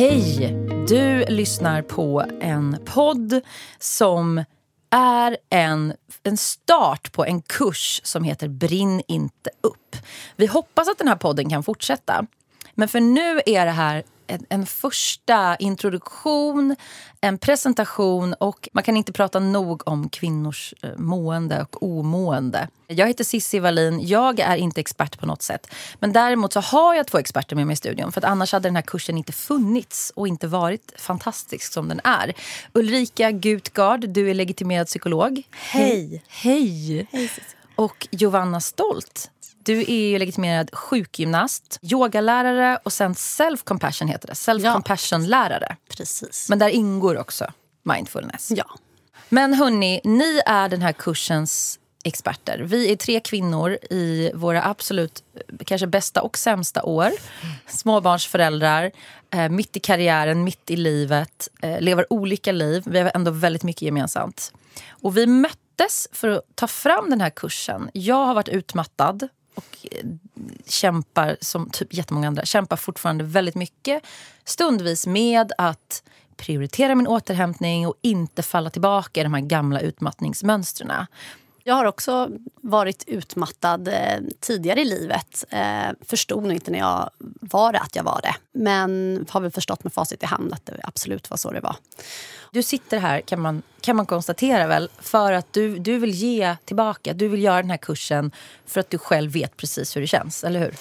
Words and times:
Hej! 0.00 0.56
Du 0.88 1.24
lyssnar 1.28 1.82
på 1.82 2.24
en 2.40 2.76
podd 2.84 3.40
som 3.78 4.44
är 4.90 5.36
en, 5.50 5.94
en 6.22 6.36
start 6.36 7.12
på 7.12 7.24
en 7.24 7.42
kurs 7.42 8.00
som 8.04 8.24
heter 8.24 8.48
Brinn 8.48 9.02
inte 9.08 9.50
upp. 9.60 9.96
Vi 10.36 10.46
hoppas 10.46 10.88
att 10.88 10.98
den 10.98 11.08
här 11.08 11.16
podden 11.16 11.50
kan 11.50 11.62
fortsätta. 11.62 12.26
Men 12.74 12.88
för 12.88 13.00
nu 13.00 13.40
är 13.46 13.66
det 13.66 13.72
här 13.72 14.02
en, 14.30 14.46
en, 14.48 14.66
första 14.66 15.56
introduktion, 15.56 16.76
en 17.20 17.38
presentation 17.38 18.34
och 18.34 18.68
man 18.72 18.84
kan 18.84 18.96
inte 18.96 19.12
prata 19.12 19.38
nog 19.38 19.88
om 19.88 20.08
kvinnors 20.08 20.74
eh, 20.82 20.90
mående 20.96 21.62
och 21.62 21.82
omående. 21.82 22.68
Jag 22.86 23.06
heter 23.06 23.24
Sissi 23.24 23.58
Wallin. 23.58 24.06
Jag 24.06 24.40
är 24.40 24.56
inte 24.56 24.80
expert 24.80 25.18
på 25.18 25.26
något 25.26 25.42
sätt. 25.42 25.74
Men 25.98 26.12
däremot 26.12 26.52
så 26.52 26.60
har 26.60 26.94
jag 26.94 27.06
två 27.06 27.18
experter 27.18 27.56
med 27.56 27.66
mig 27.66 27.74
i 27.74 27.76
studion. 27.76 28.12
För 28.12 28.20
att 28.20 28.24
annars 28.24 28.52
hade 28.52 28.68
den 28.68 28.76
här 28.76 28.82
kursen 28.82 29.18
inte 29.18 29.32
funnits 29.32 30.12
och 30.16 30.28
inte 30.28 30.46
varit 30.46 30.92
fantastisk 30.96 31.72
som 31.72 31.88
den 31.88 32.00
är. 32.04 32.32
Ulrika 32.72 33.30
Gutgard, 33.30 34.08
du 34.08 34.30
är 34.30 34.34
legitimerad 34.34 34.86
psykolog. 34.86 35.42
Hej! 35.50 36.22
Hej! 36.28 37.06
Hej 37.10 37.30
och 37.80 38.08
Giovanna 38.10 38.60
Stolt, 38.60 39.30
du 39.64 39.80
är 39.80 40.10
ju 40.10 40.18
legitimerad 40.18 40.70
sjukgymnast, 40.74 41.78
yogalärare 41.82 42.78
och 42.82 42.92
sen 42.92 43.14
self-compassion 43.14 44.06
heter 44.06 44.26
det. 44.26 44.34
Self-compassion-lärare. 44.34 45.76
Precis. 45.96 46.48
Men 46.48 46.58
där 46.58 46.68
ingår 46.68 47.18
också 47.18 47.52
mindfulness. 47.82 48.50
Ja. 48.50 48.64
Men 49.28 49.54
hörni, 49.54 50.00
ni 50.04 50.40
är 50.46 50.68
den 50.68 50.82
här 50.82 50.92
kursens 50.92 51.78
experter. 52.04 52.58
Vi 52.58 52.92
är 52.92 52.96
tre 52.96 53.20
kvinnor 53.20 53.78
i 53.90 54.30
våra 54.34 54.64
absolut 54.64 55.24
kanske 55.66 55.86
bästa 55.86 56.22
och 56.22 56.38
sämsta 56.38 56.82
år. 56.82 57.10
Småbarnsföräldrar, 57.66 58.90
eh, 59.30 59.48
mitt 59.48 59.76
i 59.76 59.80
karriären, 59.80 60.44
mitt 60.44 60.70
i 60.70 60.76
livet. 60.76 61.48
Eh, 61.62 61.80
lever 61.80 62.12
olika 62.12 62.52
liv. 62.52 62.82
Vi 62.86 63.00
har 63.00 63.10
ändå 63.14 63.30
väldigt 63.30 63.62
mycket 63.62 63.82
gemensamt. 63.82 64.52
Och 64.90 65.16
vi 65.16 65.26
möttes 65.26 65.59
för 66.12 66.28
att 66.28 66.42
ta 66.54 66.66
fram 66.66 67.10
den 67.10 67.20
här 67.20 67.30
kursen. 67.30 67.90
Jag 67.92 68.26
har 68.26 68.34
varit 68.34 68.48
utmattad 68.48 69.28
och 69.54 69.86
eh, 69.90 70.06
kämpar, 70.66 71.36
som 71.40 71.70
typ 71.70 71.94
jättemånga 71.94 72.28
andra, 72.28 72.44
kämpar 72.44 72.76
fortfarande 72.76 73.24
väldigt 73.24 73.54
mycket 73.54 74.02
stundvis 74.44 75.06
med 75.06 75.52
att 75.58 76.02
prioritera 76.36 76.94
min 76.94 77.06
återhämtning 77.06 77.86
och 77.86 77.94
inte 78.02 78.42
falla 78.42 78.70
tillbaka 78.70 79.20
i 79.20 79.22
de 79.22 79.34
här 79.34 79.40
gamla 79.40 79.80
utmattningsmönstren. 79.80 81.06
Jag 81.64 81.74
har 81.74 81.84
också 81.84 82.30
varit 82.60 83.04
utmattad 83.06 83.88
eh, 83.88 84.18
tidigare 84.40 84.80
i 84.80 84.84
livet. 84.84 85.44
Eh, 85.50 85.88
förstod 86.00 86.42
nog 86.42 86.52
inte 86.52 86.70
när 86.70 86.78
jag 86.78 87.10
var 87.40 87.72
det 87.72 87.78
att 87.78 87.96
jag 87.96 88.04
var 88.04 88.20
det. 88.22 88.34
Men 88.52 89.24
har 89.30 89.40
väl 89.40 89.50
förstått 89.50 89.84
med 89.84 89.92
facit 89.92 90.22
i 90.22 90.26
hand 90.26 90.52
att 90.52 90.66
det 90.66 90.80
absolut 90.82 91.30
var 91.30 91.36
så 91.36 91.50
det 91.50 91.60
var. 91.60 91.76
Du 92.52 92.62
sitter 92.62 92.98
här, 92.98 93.20
kan 93.20 93.40
man, 93.40 93.62
kan 93.80 93.96
man 93.96 94.06
konstatera, 94.06 94.66
väl, 94.66 94.90
för 94.98 95.32
att 95.32 95.52
du, 95.52 95.78
du 95.78 95.98
vill 95.98 96.10
ge 96.10 96.56
tillbaka. 96.64 97.12
Du 97.12 97.28
vill 97.28 97.42
göra 97.42 97.62
den 97.62 97.70
här 97.70 97.76
kursen 97.76 98.30
för 98.66 98.80
att 98.80 98.90
du 98.90 98.98
själv 98.98 99.32
vet 99.32 99.56
precis 99.56 99.96
hur 99.96 100.00
det 100.00 100.06
känns, 100.06 100.44
eller 100.44 100.60
hur? 100.60 100.74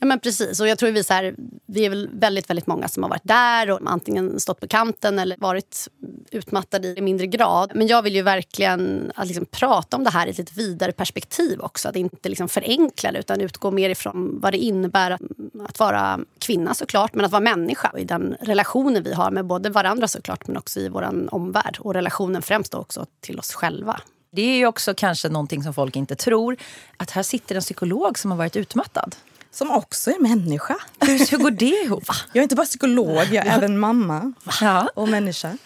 Ja, 0.00 0.06
men 0.06 0.20
precis. 0.20 0.60
Och 0.60 0.68
jag 0.68 0.78
tror 0.78 0.90
vi, 0.90 1.04
så 1.04 1.14
här, 1.14 1.34
vi 1.66 1.84
är 1.84 1.90
väl 1.90 2.08
väldigt, 2.12 2.50
väldigt 2.50 2.66
många 2.66 2.88
som 2.88 3.02
har 3.02 3.10
varit 3.10 3.24
där 3.24 3.70
och 3.70 3.80
antingen 3.84 4.40
stått 4.40 4.60
på 4.60 4.68
kanten 4.68 5.18
eller 5.18 5.36
varit 5.36 5.88
utmattade 6.30 6.88
i 6.88 7.00
mindre 7.00 7.26
grad. 7.26 7.72
Men 7.74 7.86
jag 7.86 8.02
vill 8.02 8.14
ju 8.14 8.22
verkligen 8.22 9.12
att 9.14 9.26
liksom 9.26 9.46
prata 9.46 9.96
om 9.96 10.04
det 10.04 10.10
här 10.10 10.26
i 10.26 10.30
ett 10.30 10.38
lite 10.38 10.54
vidare 10.54 10.92
perspektiv 10.92 11.60
också. 11.60 11.88
Att 11.88 11.96
inte 11.96 12.28
liksom 12.28 12.48
förenkla 12.48 13.12
det 13.12 13.18
utan 13.18 13.40
utgå 13.40 13.70
mer 13.70 13.90
ifrån 13.90 14.40
vad 14.40 14.52
det 14.52 14.58
innebär 14.58 15.10
att, 15.10 15.20
att 15.68 15.78
vara 15.78 16.20
kvinna 16.38 16.74
såklart, 16.74 17.14
men 17.14 17.24
att 17.24 17.32
vara 17.32 17.42
människa. 17.42 17.92
I 17.98 18.04
den 18.04 18.36
relationen 18.40 19.02
vi 19.02 19.12
har 19.12 19.30
med 19.30 19.46
både 19.46 19.70
varandra 19.70 20.08
såklart, 20.08 20.46
men 20.46 20.56
också 20.56 20.80
i 20.80 20.88
vår 20.88 21.34
omvärld. 21.34 21.76
Och 21.80 21.94
relationen 21.94 22.42
främst 22.42 22.74
också 22.74 23.06
till 23.20 23.38
oss 23.38 23.52
själva. 23.52 24.00
Det 24.32 24.42
är 24.42 24.56
ju 24.56 24.66
också 24.66 24.94
kanske 24.94 25.28
någonting 25.28 25.62
som 25.62 25.74
folk 25.74 25.96
inte 25.96 26.14
tror. 26.14 26.56
Att 26.96 27.10
här 27.10 27.22
sitter 27.22 27.54
en 27.54 27.60
psykolog 27.60 28.18
som 28.18 28.30
har 28.30 28.38
varit 28.38 28.56
utmattad 28.56 29.16
som 29.50 29.70
också 29.70 30.10
är 30.10 30.18
människa. 30.18 30.76
Hur, 31.00 31.30
hur 31.30 31.38
går 31.38 31.50
det 31.50 31.84
ihop? 31.84 32.04
Jag 32.32 32.36
är 32.36 32.42
inte 32.42 32.56
bara 32.56 32.66
psykolog, 32.66 33.16
jag 33.16 33.46
är 33.46 33.56
även 33.56 33.78
mamma 33.78 34.32
ja. 34.60 34.90
och 34.94 35.08
människa. 35.08 35.56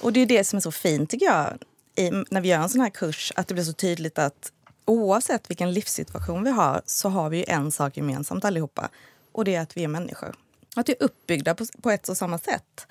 Och 0.00 0.12
det 0.12 0.20
är 0.20 0.26
det 0.26 0.44
som 0.44 0.56
är 0.56 0.60
så 0.60 0.72
fint 0.72 1.10
tycker 1.10 1.26
jag, 1.26 1.58
i, 1.96 2.10
när 2.30 2.40
vi 2.40 2.48
gör 2.48 2.58
en 2.58 2.68
sån 2.68 2.80
här 2.80 2.90
kurs, 2.90 3.32
att 3.36 3.48
det 3.48 3.54
blir 3.54 3.64
så 3.64 3.72
tydligt 3.72 4.18
att 4.18 4.52
oavsett 4.84 5.50
vilken 5.50 5.72
livssituation 5.72 6.44
vi 6.44 6.50
har 6.50 6.82
så 6.86 7.08
har 7.08 7.30
vi 7.30 7.44
en 7.48 7.72
sak 7.72 7.96
gemensamt 7.96 8.44
allihopa. 8.44 8.88
Och 9.32 9.44
det 9.44 9.54
är 9.54 9.60
att 9.60 9.76
vi 9.76 9.84
är 9.84 9.88
människor. 9.88 10.34
Att 10.76 10.88
vi 10.88 10.92
är 10.92 11.02
uppbyggda 11.02 11.54
på, 11.54 11.66
på 11.82 11.90
ett 11.90 12.08
och 12.08 12.16
samma 12.16 12.38
sätt. 12.38 12.86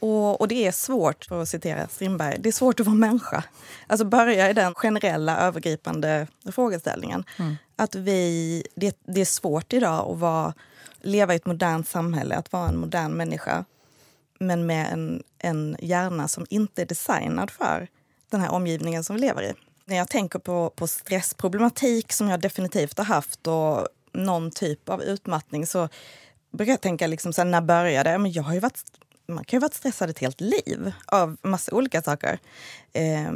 Och, 0.00 0.40
och, 0.40 0.48
det 0.48 0.66
är 0.66 0.72
svårt, 0.72 1.24
för 1.24 1.42
att 1.42 1.48
citera 1.48 1.88
Strindberg, 1.88 2.36
det 2.38 2.48
är 2.48 2.52
svårt 2.52 2.80
att 2.80 2.86
vara 2.86 2.96
människa. 2.96 3.44
Alltså 3.86 4.04
börja 4.04 4.50
i 4.50 4.52
den 4.52 4.74
generella 4.74 5.38
övergripande 5.38 6.26
frågeställningen. 6.52 7.24
Mm. 7.38 7.56
Att 7.76 7.94
vi, 7.94 8.62
det, 8.74 8.96
det, 9.06 9.20
är 9.20 9.24
svårt 9.24 9.72
idag 9.72 10.10
att 10.10 10.18
vara, 10.18 10.54
leva 11.00 11.32
i 11.32 11.36
ett 11.36 11.46
modernt 11.46 11.88
samhälle, 11.88 12.36
att 12.36 12.52
vara 12.52 12.68
en 12.68 12.78
modern 12.78 13.12
människa 13.12 13.64
men 14.38 14.66
med 14.66 14.92
en, 14.92 15.22
en 15.38 15.76
hjärna 15.80 16.28
som 16.28 16.46
inte 16.50 16.82
är 16.82 16.86
designad 16.86 17.50
för 17.50 17.88
den 18.30 18.40
här 18.40 18.50
omgivningen 18.50 19.04
som 19.04 19.16
vi 19.16 19.22
lever 19.22 19.42
i. 19.42 19.52
När 19.84 19.96
jag 19.96 20.08
tänker 20.08 20.38
på, 20.38 20.70
på 20.76 20.86
stressproblematik 20.86 22.12
som 22.12 22.28
jag 22.28 22.40
definitivt 22.40 22.98
har 22.98 23.04
haft 23.04 23.46
och 23.46 23.88
någon 24.12 24.50
typ 24.50 24.88
av 24.88 25.02
utmattning 25.02 25.66
så 25.66 25.88
brukar 26.50 26.72
jag 26.72 26.80
tänka 26.80 27.06
liksom 27.06 27.32
så 27.32 27.40
här, 27.40 27.48
när 27.48 27.60
började 27.60 28.10
det? 28.10 28.18
Men 28.18 28.32
jag 28.32 28.42
har 28.42 28.54
ju 28.54 28.60
varit 28.60 28.82
man 29.28 29.44
kan 29.44 29.56
ju 29.56 29.60
varit 29.60 29.74
stressad 29.74 30.10
ett 30.10 30.18
helt 30.18 30.40
liv 30.40 30.92
av 31.06 31.36
massa 31.42 31.74
olika 31.74 32.02
saker. 32.02 32.38
Eh, 32.92 33.32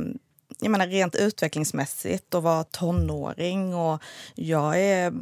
jag 0.60 0.70
menar 0.70 0.86
rent 0.86 1.16
utvecklingsmässigt 1.16 2.34
och 2.34 2.42
vara 2.42 2.64
tonåring 2.64 3.74
och 3.74 4.02
jag 4.34 4.80
är 4.80 5.12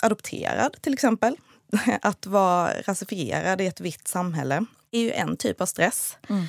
adopterad 0.00 0.76
till 0.80 0.92
exempel. 0.92 1.36
Att 2.02 2.26
vara 2.26 2.72
rasifierad 2.82 3.60
i 3.60 3.66
ett 3.66 3.80
vitt 3.80 4.08
samhälle 4.08 4.64
är 4.90 5.00
ju 5.00 5.12
en 5.12 5.36
typ 5.36 5.60
av 5.60 5.66
stress. 5.66 6.16
Mm. 6.28 6.44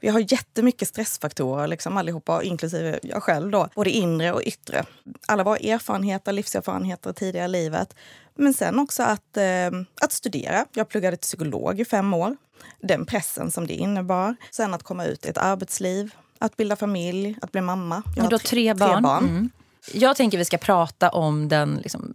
Vi 0.00 0.08
har 0.08 0.32
jättemycket 0.32 0.88
stressfaktorer 0.88 1.66
liksom 1.66 1.96
allihopa, 1.96 2.42
inklusive 2.42 2.98
jag 3.02 3.22
själv. 3.22 3.50
Då, 3.50 3.68
både 3.74 3.90
inre 3.90 4.32
och 4.32 4.42
yttre. 4.44 4.84
Alla 5.28 5.44
våra 5.44 5.56
erfarenheter, 5.56 6.32
livserfarenheter 6.32 7.12
tidigare 7.12 7.44
i 7.44 7.48
livet. 7.48 7.94
Men 8.34 8.54
sen 8.54 8.78
också 8.78 9.02
att, 9.02 9.36
eh, 9.36 9.70
att 10.00 10.12
studera. 10.12 10.66
Jag 10.72 10.88
pluggade 10.88 11.16
till 11.16 11.22
psykolog 11.22 11.80
i 11.80 11.84
fem 11.84 12.14
år. 12.14 12.36
Den 12.80 13.06
pressen 13.06 13.50
som 13.50 13.66
det 13.66 13.74
innebar. 13.74 14.36
Sen 14.50 14.74
att 14.74 14.82
komma 14.82 15.04
ut 15.04 15.26
i 15.26 15.28
ett 15.28 15.38
arbetsliv, 15.38 16.14
att 16.38 16.56
bilda 16.56 16.76
familj, 16.76 17.38
att 17.42 17.52
bli 17.52 17.60
mamma. 17.60 18.02
Jag 18.16 18.24
har 18.24 18.30
har 18.30 18.38
tre 18.38 18.74
barn. 18.74 18.92
Tre 18.92 19.00
barn. 19.00 19.24
Mm. 19.24 19.50
Jag 19.92 20.16
tänker 20.16 20.38
vi 20.38 20.44
ska 20.44 20.58
prata 20.58 21.08
om 21.08 21.48
den, 21.48 21.80
liksom, 21.82 22.12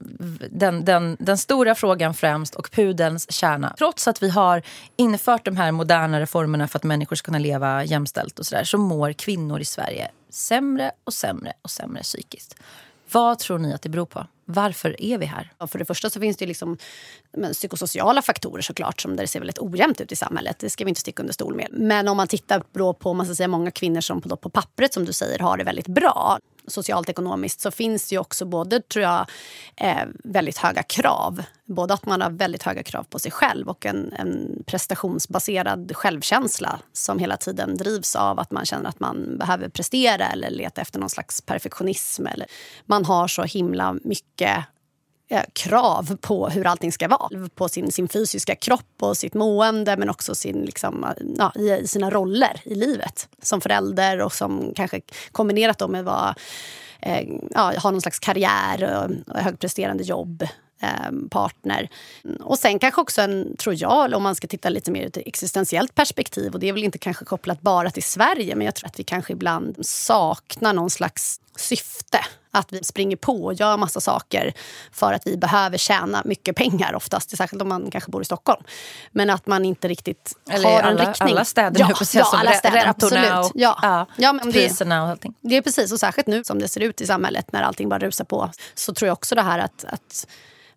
den, 0.52 0.86
den, 0.86 1.18
den 1.20 1.38
stora 1.38 1.76
frågan 1.76 2.14
främst 2.14 2.56
och 2.56 2.72
pudelns 2.72 3.32
kärna. 3.32 3.74
Trots 3.78 4.08
att 4.08 4.24
vi 4.24 4.30
har 4.30 4.62
infört 4.96 5.46
de 5.46 5.58
här 5.58 5.72
moderna 5.72 6.20
reformerna 6.20 6.68
för 6.68 6.80
att 6.80 6.84
människor 6.84 7.16
ska 7.16 7.26
kunna 7.26 7.40
leva 7.40 7.84
jämställt 7.84 8.40
och 8.40 8.46
så, 8.46 8.56
där, 8.56 8.64
så 8.64 8.78
mår 8.78 9.14
kvinnor 9.14 9.60
i 9.60 9.66
Sverige 9.66 10.12
sämre 10.30 10.92
och 11.04 11.14
sämre 11.14 11.54
och 11.62 11.72
sämre 11.72 12.04
psykiskt. 12.04 12.56
Vad 13.12 13.40
tror 13.40 13.58
ni 13.58 13.74
att 13.74 13.82
det 13.82 13.90
beror 13.90 14.06
på? 14.06 14.28
Varför 14.46 15.02
är 15.02 15.18
vi 15.18 15.26
här? 15.26 15.52
Ja, 15.58 15.68
För 15.68 15.80
det 15.80 15.86
första 15.86 16.10
så 16.10 16.20
finns 16.20 16.38
det 16.38 16.46
liksom, 16.46 16.78
men, 17.38 17.54
psykosociala 17.54 18.22
faktorer 18.22 18.62
såklart 18.62 19.02
som 19.02 19.16
där 19.16 19.24
det 19.24 19.28
ser 19.28 19.40
väldigt 19.40 19.60
ojämnt 19.60 20.02
ut 20.02 20.12
i 20.12 20.16
samhället. 20.16 20.60
Det 20.60 20.70
ska 20.70 20.84
vi 20.84 20.90
inte 20.90 21.02
sticka 21.02 21.24
under 21.24 21.34
stol 21.34 21.56
med. 21.56 21.68
Men 21.72 22.08
om 22.08 22.18
man 22.18 22.28
tittar 22.28 22.60
på 22.94 23.14
man 23.14 23.26
ska 23.26 23.36
säga, 23.36 23.48
många 23.48 23.72
kvinnor 23.72 24.02
som 24.02 24.22
på, 24.22 24.36
på 24.36 24.50
pappret 24.50 24.94
som 24.94 25.06
du 25.06 25.14
säger 25.14 25.40
har 25.40 25.58
det 25.58 25.64
väldigt 25.64 25.88
bra 25.88 26.40
socialt 26.68 27.10
ekonomiskt 27.10 27.62
så 27.62 27.72
finns 27.72 28.10
det 28.10 28.16
ju 28.16 28.20
också 28.20 28.46
både, 28.46 28.82
tror 28.82 29.04
jag, 29.04 29.26
eh, 29.76 30.06
väldigt 30.24 30.58
höga 30.58 30.84
krav. 30.84 31.44
Både 31.66 31.94
att 31.94 32.06
man 32.06 32.22
har 32.22 32.30
väldigt 32.30 32.64
höga 32.64 32.84
krav 32.84 33.04
på 33.04 33.20
sig 33.20 33.32
själv 33.32 33.70
och 33.70 33.86
en, 33.86 34.14
en, 34.14 34.64
prestationsbaserad 34.66 35.92
självkänsla 35.96 36.80
som 36.94 37.20
hela 37.20 37.38
tiden 37.38 37.78
drivs 37.78 38.16
av 38.16 38.40
att 38.40 38.52
man 38.52 38.66
känner 38.66 38.90
att 38.90 39.00
man 39.00 39.38
behöver 39.38 39.70
prestera 39.70 40.28
eller 40.28 40.50
leta 40.50 40.82
efter 40.82 41.00
någon 41.00 41.10
slags 41.10 41.42
perfektionism. 41.42 42.28
Eller 42.28 42.48
man 42.86 43.06
har 43.06 43.28
så 43.28 43.44
himla 43.44 43.94
mycket 44.04 44.66
Eh, 45.32 45.44
krav 45.54 46.18
på 46.22 46.50
hur 46.50 46.68
allting 46.68 46.92
ska 46.92 47.08
vara. 47.08 47.50
På 47.56 47.70
sin, 47.70 47.92
sin 47.92 48.08
fysiska 48.08 48.56
kropp 48.56 48.96
och 49.00 49.18
sitt 49.18 49.34
mående 49.34 49.98
men 49.98 50.10
också 50.10 50.36
sin, 50.36 50.62
liksom, 50.62 51.04
eh, 51.04 51.10
ja, 51.38 51.54
i 51.56 51.88
sina 51.88 52.10
roller 52.10 52.62
i 52.64 52.76
livet. 52.76 53.30
Som 53.42 53.62
förälder 53.62 54.22
och 54.22 54.34
som 54.34 54.74
kanske 54.76 55.02
kombinerat 55.32 55.80
då 55.80 55.88
med 55.88 56.08
att 56.08 56.40
eh, 57.02 57.28
ja, 57.52 57.74
ha 57.78 57.92
någon 57.92 58.02
slags 58.02 58.20
karriär 58.20 58.84
och, 58.84 59.34
och 59.36 59.42
högpresterande 59.42 60.04
jobb 60.04 60.48
partner. 61.30 61.90
Och 62.40 62.60
sen 62.60 62.80
kanske 62.80 63.02
också 63.02 63.22
en, 63.22 63.58
tror 63.58 63.76
jag, 63.78 64.14
om 64.14 64.24
man 64.24 64.36
ska 64.36 64.48
titta 64.48 64.70
lite 64.70 64.92
mer 64.92 65.02
ur 65.02 65.08
ett 65.08 65.18
existentiellt 65.18 65.96
perspektiv 65.96 66.54
och 66.54 66.60
det 66.60 66.70
är 66.70 66.74
väl 66.74 66.84
inte 66.84 66.98
kanske 66.98 67.26
kopplat 67.26 67.62
bara 67.62 67.92
till 67.92 68.04
Sverige 68.04 68.56
men 68.56 68.66
jag 68.66 68.76
tror 68.76 68.88
att 68.88 69.00
vi 69.00 69.04
kanske 69.04 69.34
ibland 69.34 69.86
saknar 69.86 70.74
någon 70.74 70.90
slags 70.90 71.42
syfte. 71.56 72.20
Att 72.54 72.74
vi 72.74 72.84
springer 72.84 73.16
på 73.16 73.46
och 73.46 73.54
gör 73.54 73.78
massa 73.78 74.02
saker 74.02 74.54
för 74.92 75.14
att 75.14 75.28
vi 75.28 75.38
behöver 75.38 75.78
tjäna 75.78 76.22
mycket 76.26 76.56
pengar 76.56 76.96
oftast, 76.96 77.38
särskilt 77.38 77.62
om 77.62 77.70
man 77.70 77.92
kanske 77.92 78.12
bor 78.12 78.22
i 78.22 78.26
Stockholm. 78.26 78.64
Men 79.12 79.30
att 79.30 79.48
man 79.48 79.66
inte 79.66 79.88
riktigt 79.88 80.34
Eller 80.50 80.70
har 80.70 80.80
alla, 80.80 81.02
en 81.02 81.08
riktning. 81.08 81.30
alla 81.30 81.46
städer 81.46 81.80
ja, 81.80 81.88
nu, 81.88 81.94
precis 81.94 82.16
ja, 82.16 82.26
som 82.26 82.40
alla 82.40 82.54
städer, 82.54 82.88
absolut. 82.88 83.32
och 83.32 83.52
ja. 83.56 83.80
ja, 83.82 84.06
Ja, 84.18 84.34
men 84.34 84.46
det, 84.46 84.52
priserna 84.52 85.04
och 85.04 85.10
allting. 85.10 85.34
det 85.42 85.58
är 85.58 85.62
precis, 85.62 85.92
och 85.92 86.00
särskilt 86.00 86.28
nu 86.28 86.44
som 86.44 86.60
det 86.60 86.68
ser 86.68 86.82
ut 86.82 87.02
i 87.02 87.08
samhället 87.08 87.52
när 87.52 87.62
allting 87.62 87.90
bara 87.90 88.00
rusar 88.00 88.26
på. 88.26 88.52
Så 88.76 88.94
tror 88.94 89.08
jag 89.08 89.14
också 89.14 89.36
det 89.36 89.42
här 89.42 89.60
att, 89.60 89.86
att 89.86 90.28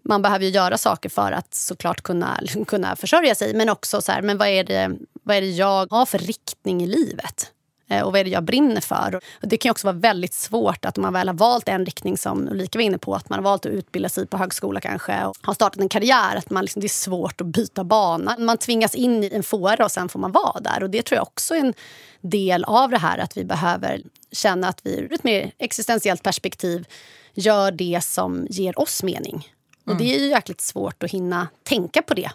man 0.04 0.22
behöver 0.22 0.44
ju 0.44 0.50
göra 0.50 0.78
saker 0.78 1.08
för 1.08 1.32
att 1.32 1.54
såklart 1.54 2.02
kunna, 2.02 2.40
kunna 2.66 2.96
försörja 2.96 3.34
sig. 3.34 3.54
Men 3.54 3.68
också 3.68 4.00
så 4.00 4.12
här, 4.12 4.22
men 4.22 4.38
vad 4.38 4.48
är, 4.48 4.64
det, 4.64 4.96
vad 5.22 5.36
är 5.36 5.40
det 5.40 5.50
jag 5.50 5.86
har 5.90 6.06
för 6.06 6.18
riktning 6.18 6.82
i 6.82 6.86
livet? 6.86 7.50
Eh, 7.88 8.02
och 8.02 8.12
vad 8.12 8.20
är 8.20 8.24
det 8.24 8.30
jag 8.30 8.44
brinner 8.44 8.80
för? 8.80 9.14
Och 9.14 9.48
det 9.48 9.56
kan 9.56 9.68
ju 9.68 9.70
också 9.70 9.86
vara 9.86 9.96
väldigt 9.96 10.34
svårt 10.34 10.84
att 10.84 10.98
om 10.98 11.02
man 11.02 11.12
väl 11.12 11.28
har 11.28 11.34
valt 11.34 11.68
en 11.68 11.86
riktning 11.86 12.18
som 12.18 12.48
Ulrika 12.48 12.78
var 12.78 12.84
inne 12.84 12.98
på, 12.98 13.14
att 13.14 13.28
man 13.28 13.38
har 13.38 13.44
valt 13.44 13.66
att 13.66 13.72
utbilda 13.72 14.08
sig 14.08 14.26
på 14.26 14.36
högskola 14.36 14.80
kanske 14.80 15.24
och 15.24 15.36
har 15.42 15.54
startat 15.54 15.80
en 15.80 15.88
karriär, 15.88 16.36
att 16.36 16.50
man 16.50 16.64
liksom, 16.64 16.80
det 16.80 16.86
är 16.86 16.88
svårt 16.88 17.40
att 17.40 17.46
byta 17.46 17.84
bana. 17.84 18.36
Man 18.38 18.58
tvingas 18.58 18.94
in 18.94 19.24
i 19.24 19.30
en 19.32 19.42
fåra 19.42 19.84
och 19.84 19.90
sen 19.90 20.08
får 20.08 20.18
man 20.18 20.32
vara 20.32 20.60
där. 20.60 20.82
Och 20.82 20.90
det 20.90 21.02
tror 21.02 21.16
jag 21.16 21.22
också 21.22 21.54
är 21.54 21.60
en 21.60 21.74
del 22.20 22.64
av 22.64 22.90
det 22.90 22.98
här 22.98 23.18
att 23.18 23.36
vi 23.36 23.44
behöver 23.44 24.02
känna 24.32 24.68
att 24.68 24.80
vi 24.82 24.98
ur 24.98 25.12
ett 25.12 25.24
mer 25.24 25.52
existentiellt 25.58 26.22
perspektiv 26.22 26.86
gör 27.34 27.70
det 27.70 28.00
som 28.04 28.46
ger 28.50 28.78
oss 28.78 29.02
mening. 29.02 29.53
Och 29.86 29.96
det 29.96 30.14
är 30.14 30.18
ju 30.18 30.26
jäkligt 30.28 30.60
svårt 30.60 31.02
att 31.02 31.10
hinna 31.10 31.48
tänka 31.62 32.02
på 32.02 32.14
det. 32.14 32.30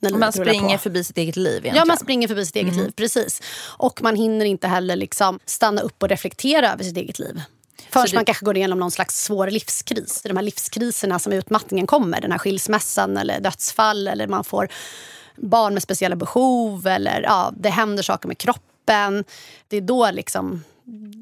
När 0.00 0.10
Man 0.10 0.32
springer 0.32 0.76
på. 0.76 0.82
förbi 0.82 1.04
sitt 1.04 1.18
eget 1.18 1.36
liv 1.36 1.46
egentligen. 1.52 1.76
Ja, 1.76 1.84
man 1.84 1.96
springer 1.96 2.28
förbi 2.28 2.46
sitt 2.46 2.56
eget 2.56 2.76
liv. 2.76 2.90
precis. 2.96 3.42
Och 3.78 4.02
man 4.02 4.16
hinner 4.16 4.44
inte 4.44 4.68
heller 4.68 4.96
liksom 4.96 5.38
stanna 5.46 5.80
upp 5.80 6.02
och 6.02 6.08
reflektera 6.08 6.72
över 6.72 6.84
sitt 6.84 6.96
eget 6.96 7.18
liv. 7.18 7.40
Så 7.92 8.02
det- 8.04 8.14
man 8.14 8.24
kanske 8.24 8.44
går 8.44 8.56
igenom 8.56 8.78
någon 8.78 8.90
slags 8.90 9.24
svår 9.24 9.50
livskris. 9.50 10.22
De 10.24 10.36
här 10.36 10.42
livskriserna 10.44 11.18
som 11.18 11.32
utmattningen 11.32 11.86
kommer. 11.86 12.20
Den 12.20 12.32
här 12.32 12.38
skilsmässan 12.38 13.16
eller 13.16 13.40
dödsfall 13.40 14.08
eller 14.08 14.26
man 14.26 14.44
får 14.44 14.68
barn 15.36 15.74
med 15.74 15.82
speciella 15.82 16.16
behov 16.16 16.86
eller 16.86 17.22
ja, 17.22 17.52
det 17.56 17.70
händer 17.70 18.02
saker 18.02 18.28
med 18.28 18.38
kroppen. 18.38 19.24
Det 19.68 19.76
är 19.76 19.80
då 19.80 20.10
liksom 20.10 20.64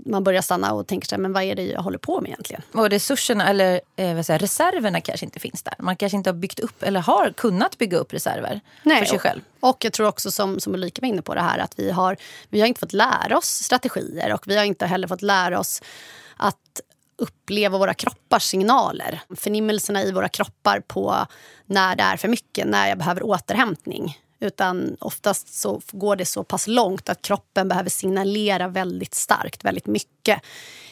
man 0.05 0.25
börjar 0.25 0.43
stanna 0.43 0.73
och 0.73 0.87
tänker 0.87 1.09
sig, 1.09 1.19
men 1.19 1.33
vad 1.33 1.43
är 1.43 1.55
det 1.55 1.63
jag 1.63 1.83
håller 1.83 1.99
på 1.99 2.21
med 2.21 2.29
egentligen? 2.29 2.63
Och 2.73 2.91
resurserna, 2.91 3.49
eller 3.49 3.81
eh, 3.97 4.15
vad 4.15 4.27
säger, 4.27 4.39
reserverna 4.39 5.01
kanske 5.01 5.27
inte 5.27 5.41
finns 5.41 5.63
där. 5.63 5.75
Man 5.79 5.97
kanske 5.97 6.17
inte 6.17 6.31
har 6.31 6.35
byggt 6.35 6.61
upp, 6.61 6.83
eller 6.83 7.01
har 7.01 7.33
kunnat 7.37 7.79
bygga 7.79 7.99
upp 7.99 8.13
reserver 8.13 8.61
för 8.83 9.05
sig 9.05 9.19
själv. 9.19 9.41
Och, 9.61 9.69
och 9.69 9.85
jag 9.85 9.93
tror 9.93 10.09
också 10.09 10.31
som, 10.31 10.61
som 10.61 10.75
Ulrika 10.75 11.01
var 11.01 11.09
inne 11.09 11.23
på 11.23 11.35
det 11.35 11.41
här 11.41 11.59
att 11.59 11.79
vi 11.79 11.91
har, 11.91 12.17
vi 12.49 12.61
har 12.61 12.67
inte 12.67 12.81
fått 12.81 12.93
lära 12.93 13.39
oss 13.39 13.47
strategier 13.47 14.33
och 14.33 14.49
vi 14.49 14.57
har 14.57 14.65
inte 14.65 14.87
heller 14.87 15.09
fått 15.09 15.23
lära 15.23 15.59
oss 15.59 15.83
att 16.37 16.81
uppleva 17.17 17.79
våra 17.79 17.95
kroppars 17.95 18.43
signaler. 18.43 19.21
Förnimmelserna 19.37 20.03
i 20.03 20.13
våra 20.13 20.29
kroppar 20.29 20.81
på 20.81 21.27
när 21.67 21.97
det 21.97 22.03
är 22.03 22.17
för 22.17 22.29
mycket, 22.29 22.67
när 22.67 22.89
jag 22.89 22.99
behöver 22.99 23.23
återhämtning. 23.23 24.19
Utan 24.45 24.97
oftast 25.01 25.55
så 25.55 25.81
går 25.91 26.17
det 26.17 26.27
så 26.27 26.45
pass 26.45 26.67
långt 26.67 27.09
att 27.09 27.23
kroppen 27.23 27.69
behöver 27.69 27.91
signalera 27.91 28.69
väldigt 28.69 29.15
starkt, 29.15 29.65
väldigt 29.65 29.87
mycket 29.87 30.43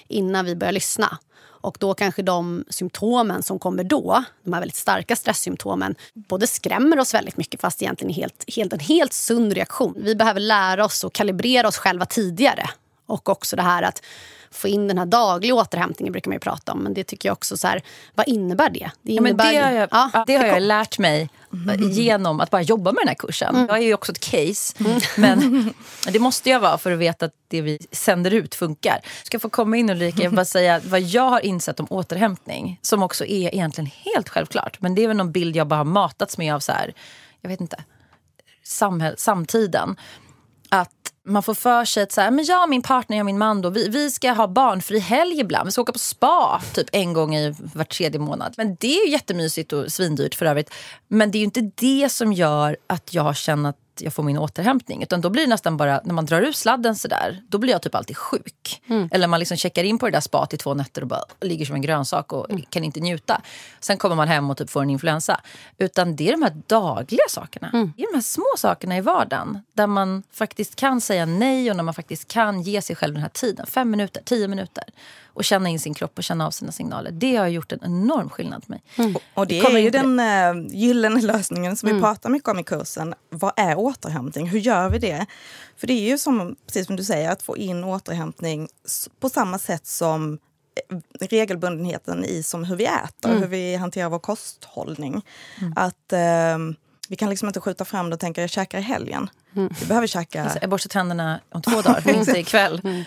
innan 0.08 0.44
vi 0.44 0.56
börjar 0.56 0.72
lyssna. 0.72 1.18
Och 1.62 1.76
då 1.80 1.94
kanske 1.94 2.22
de 2.22 2.64
symptomen 2.68 3.42
som 3.42 3.58
kommer 3.58 3.84
då, 3.84 4.24
de 4.44 4.52
här 4.52 4.60
väldigt 4.60 4.76
starka 4.76 5.16
stresssymptomen, 5.16 5.94
både 6.14 6.46
skrämmer 6.46 6.98
oss 6.98 7.14
väldigt 7.14 7.36
mycket 7.36 7.60
fast 7.60 7.82
egentligen 7.82 8.14
helt, 8.14 8.44
helt, 8.56 8.72
en 8.72 8.80
helt 8.80 9.12
sund 9.12 9.52
reaktion. 9.52 9.94
Vi 9.96 10.14
behöver 10.14 10.40
lära 10.40 10.84
oss 10.84 11.04
att 11.04 11.12
kalibrera 11.12 11.68
oss 11.68 11.76
själva 11.76 12.06
tidigare. 12.06 12.70
Och 13.06 13.28
också 13.28 13.56
det 13.56 13.62
här 13.62 13.82
att 13.82 14.02
få 14.50 14.68
in 14.68 14.88
den 14.88 14.98
här 14.98 15.06
dagliga 15.06 15.54
återhämtningen 15.54 16.12
brukar 16.12 16.28
man 16.28 16.36
ju 16.36 16.40
prata 16.40 16.72
om. 16.72 16.78
Men 16.78 16.94
det 16.94 17.04
tycker 17.04 17.28
jag 17.28 17.32
också 17.32 17.56
så 17.56 17.66
här, 17.68 17.82
vad 18.14 18.28
innebär 18.28 18.70
det? 18.70 18.90
Det, 19.02 19.12
Ja, 19.12 19.22
men 19.22 19.30
innebär 19.30 19.52
det 19.52 19.58
har 19.58 19.70
jag, 19.70 19.88
Ja, 19.90 20.24
det 20.26 20.36
har 20.36 20.46
jag 20.46 20.62
lärt 20.62 20.98
mig 20.98 21.30
eh, 21.68 21.90
genom 21.90 22.40
att 22.40 22.50
bara 22.50 22.62
jobba 22.62 22.92
med 22.92 23.00
den 23.00 23.08
här 23.08 23.14
kursen. 23.14 23.54
Mm. 23.54 23.66
Jag 23.68 23.78
är 23.78 23.82
ju 23.82 23.94
också 23.94 24.12
ett 24.12 24.20
case. 24.20 24.74
Men 25.16 25.70
det 26.12 26.18
måste 26.18 26.50
jag 26.50 26.60
vara 26.60 26.78
för 26.78 26.92
att 26.92 26.98
veta 26.98 27.26
att 27.26 27.34
det 27.48 27.60
vi 27.60 27.78
sänder 27.92 28.30
ut 28.30 28.54
funkar. 28.54 29.00
Ska 29.22 29.34
jag 29.34 29.42
få 29.42 29.50
komma 29.50 29.76
in 29.76 29.90
Ulrika? 29.90 30.22
Jag 30.22 30.34
bara 30.34 30.44
säga 30.44 30.80
vad 30.84 31.00
jag 31.00 31.30
har 31.30 31.40
insett 31.40 31.80
om 31.80 31.86
återhämtning. 31.90 32.78
Som 32.82 33.02
också 33.02 33.24
är 33.24 33.54
egentligen 33.54 33.90
helt 34.04 34.28
självklart. 34.28 34.80
Men 34.80 34.94
det 34.94 35.04
är 35.04 35.08
väl 35.08 35.16
någon 35.16 35.32
bild 35.32 35.56
jag 35.56 35.66
bara 35.66 35.76
har 35.76 35.84
matats 35.84 36.38
med 36.38 36.54
av 36.54 36.60
så 36.60 36.72
här, 36.72 36.94
jag 37.40 37.50
vet 37.50 37.60
inte, 37.60 37.84
samhäll, 38.64 39.14
samtiden. 39.18 39.96
Att 40.68 41.01
man 41.24 41.42
får 41.42 41.54
för 41.54 41.84
sig 41.84 42.02
att 42.02 42.12
så 42.12 42.20
här, 42.20 42.30
men 42.30 42.44
jag 42.44 42.62
och 42.62 42.68
min 42.68 42.82
partner, 42.82 43.16
jag 43.16 43.22
och 43.22 43.26
min 43.26 43.38
man, 43.38 43.62
då, 43.62 43.70
vi, 43.70 43.88
vi 43.88 44.10
ska 44.10 44.32
ha 44.32 44.48
barnfri 44.48 44.98
helg 44.98 45.40
ibland. 45.40 45.66
Vi 45.66 45.72
ska 45.72 45.82
åka 45.82 45.92
på 45.92 45.98
spa 45.98 46.62
typ 46.74 46.88
en 46.92 47.12
gång 47.12 47.34
i 47.34 47.54
var 47.74 47.84
tredje 47.84 48.20
månad. 48.20 48.54
Men 48.56 48.76
det 48.80 48.98
är 48.98 49.06
ju 49.06 49.12
jättemysigt 49.12 49.72
och 49.72 49.92
svindyrt 49.92 50.34
för 50.34 50.46
övrigt. 50.46 50.70
Men 51.08 51.30
det 51.30 51.38
är 51.38 51.40
ju 51.40 51.44
inte 51.44 51.70
det 51.74 52.12
som 52.12 52.32
gör 52.32 52.76
att 52.86 53.14
jag 53.14 53.36
känner 53.36 53.70
att 53.70 53.78
jag 54.00 54.14
får 54.14 54.22
min 54.22 54.38
återhämtning. 54.38 55.02
Utan 55.02 55.20
då 55.20 55.30
blir 55.30 55.42
det 55.42 55.48
nästan 55.48 55.76
bara, 55.76 56.00
när 56.04 56.14
man 56.14 56.26
drar 56.26 56.42
ur 56.42 56.52
sladden 56.52 56.96
sådär, 56.96 57.42
då 57.48 57.58
blir 57.58 57.72
jag 57.72 57.82
typ 57.82 57.94
alltid 57.94 58.16
sjuk. 58.16 58.82
Eller 59.10 59.26
man 59.26 59.38
liksom 59.38 59.56
checkar 59.56 59.84
in 59.84 59.98
på 59.98 60.06
det 60.06 60.12
där 60.12 60.20
spat 60.20 60.54
i 60.54 60.56
två 60.56 60.74
nätter 60.74 61.02
och 61.02 61.08
bara 61.08 61.24
ligger 61.40 61.66
som 61.66 61.74
en 61.74 61.82
grönsak 61.82 62.32
och 62.32 62.46
kan 62.70 62.84
inte 62.84 63.00
njuta. 63.00 63.42
Sen 63.80 63.96
kommer 63.96 64.16
man 64.16 64.28
hem 64.28 64.50
och 64.50 64.56
typ 64.56 64.70
får 64.70 64.82
en 64.82 64.90
influensa. 64.90 65.40
Utan 65.78 66.16
det 66.16 66.28
är 66.28 66.32
de 66.32 66.42
här 66.42 66.62
dagliga 66.66 67.24
sakerna. 67.28 67.70
Det 67.96 68.02
är 68.02 68.12
de 68.12 68.14
här 68.16 68.22
små 68.22 68.46
sakerna 68.58 68.96
i 68.96 69.00
vardagen. 69.00 69.58
Där 69.72 69.86
man 69.86 70.22
faktiskt 70.32 70.76
kan 70.76 71.00
säga 71.00 71.26
nej 71.26 71.70
och 71.70 71.76
när 71.76 71.84
man 71.84 71.94
faktiskt 71.94 72.28
kan 72.28 72.62
ge 72.62 72.82
sig 72.82 72.96
själv 72.96 73.14
den 73.14 73.22
här 73.22 73.30
tiden. 73.30 73.66
Fem 73.66 73.90
minuter, 73.90 74.22
tio 74.24 74.48
minuter. 74.48 74.84
Och 75.34 75.44
känna 75.44 75.68
in 75.68 75.80
sin 75.80 75.94
kropp 75.94 76.18
och 76.18 76.24
känna 76.24 76.46
av 76.46 76.50
sina 76.50 76.72
signaler. 76.72 77.10
Det 77.10 77.36
har 77.36 77.46
gjort 77.46 77.72
en 77.72 77.80
enorm 77.84 78.30
skillnad 78.30 78.64
för 78.64 78.70
mig. 78.70 78.82
Och 79.34 79.46
det 79.46 79.60
Kommer 79.60 79.78
är 79.78 79.82
ju 79.82 79.90
den 79.90 80.20
uh, 80.20 80.74
gyllene 80.76 81.20
lösningen 81.20 81.76
som 81.76 81.94
vi 81.94 82.00
pratar 82.00 82.30
mycket 82.30 82.48
om 82.48 82.58
i 82.58 82.64
kursen. 82.64 83.14
Vad 83.30 83.52
är 83.56 83.78
återhämtning? 83.78 84.48
Hur 84.48 84.58
gör 84.58 84.88
vi 84.88 84.98
det? 84.98 85.26
För 85.76 85.86
det 85.86 85.92
är 85.92 86.08
ju 86.10 86.18
som, 86.18 86.56
precis 86.66 86.86
som 86.86 86.96
du 86.96 87.04
säger, 87.04 87.30
att 87.30 87.42
få 87.42 87.56
in 87.56 87.84
återhämtning 87.84 88.68
på 89.20 89.28
samma 89.28 89.58
sätt 89.58 89.86
som 89.86 90.38
eh, 90.90 90.98
regelbundenheten 91.20 92.24
i 92.24 92.42
som 92.42 92.64
hur 92.64 92.76
vi 92.76 92.84
äter, 92.84 93.38
hur 93.38 93.46
vi 93.46 93.76
hanterar 93.76 94.08
vår 94.08 94.18
kosthållning. 94.18 95.22
Att 95.76 96.12
ehm, 96.12 96.76
vi 97.08 97.16
kan 97.16 97.30
liksom 97.30 97.48
inte 97.48 97.60
skjuta 97.60 97.84
fram 97.84 98.10
det 98.10 98.14
och 98.14 98.20
tänka 98.20 98.40
jag 98.40 98.50
käkar 98.50 98.78
i 98.78 98.82
helgen. 98.82 99.30
Vi 99.52 99.86
behöver 99.88 100.06
käka... 100.06 100.42
Alltså, 100.42 100.58
jag 100.60 100.70
borstar 100.70 100.88
tänderna 100.88 101.40
om 101.50 101.62
två 101.62 101.82
dagar, 101.82 102.14
inte 102.14 102.30
ikväll. 102.38 103.04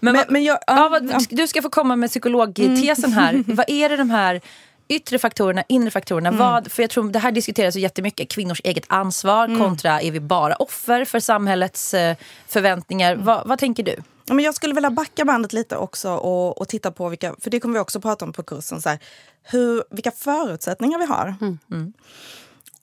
Men, 0.00 0.12
Men, 0.14 0.24
men 0.28 0.44
jag, 0.44 0.58
Ja, 0.66 0.88
vad, 0.90 1.26
du 1.30 1.46
ska 1.46 1.62
få 1.62 1.70
komma 1.70 1.96
med 1.96 2.10
psykologtesen 2.10 3.12
här. 3.12 3.44
vad 3.54 3.70
är 3.70 3.88
det 3.88 3.96
de 3.96 4.10
här 4.10 4.40
yttre 4.88 5.18
faktorerna, 5.18 5.64
inre 5.68 5.90
faktorerna? 5.90 6.30
Vad, 6.30 6.72
för 6.72 6.82
jag 6.82 6.90
tror 6.90 7.10
Det 7.10 7.18
här 7.18 7.32
diskuteras 7.32 7.76
ju 7.76 7.80
jättemycket. 7.80 8.28
Kvinnors 8.28 8.60
eget 8.64 8.84
ansvar 8.86 9.58
kontra 9.58 10.00
är 10.00 10.10
vi 10.10 10.20
bara 10.20 10.54
offer 10.54 11.04
för 11.04 11.20
samhällets 11.20 11.94
eh, 11.94 12.16
förväntningar. 12.46 13.16
Vad, 13.16 13.48
vad 13.48 13.58
tänker 13.58 13.82
du? 13.82 13.96
Ja, 14.24 14.34
men 14.34 14.44
jag 14.44 14.54
skulle 14.54 14.74
vilja 14.74 14.90
backa 14.90 15.24
bandet 15.24 15.52
lite 15.52 15.76
också 15.76 16.10
och, 16.14 16.58
och 16.60 16.68
titta 16.68 16.90
på 16.90 17.08
vilka, 17.08 17.34
för 17.40 17.50
det 17.50 17.60
kommer 17.60 17.74
vi 17.74 17.80
också 17.80 18.00
prata 18.00 18.24
om 18.24 18.32
på 18.32 18.42
kursen, 18.42 18.82
så 18.82 18.88
här, 18.88 18.98
hur, 19.42 19.84
vilka 19.90 20.10
förutsättningar 20.10 20.98
vi 20.98 21.04
har. 21.04 21.34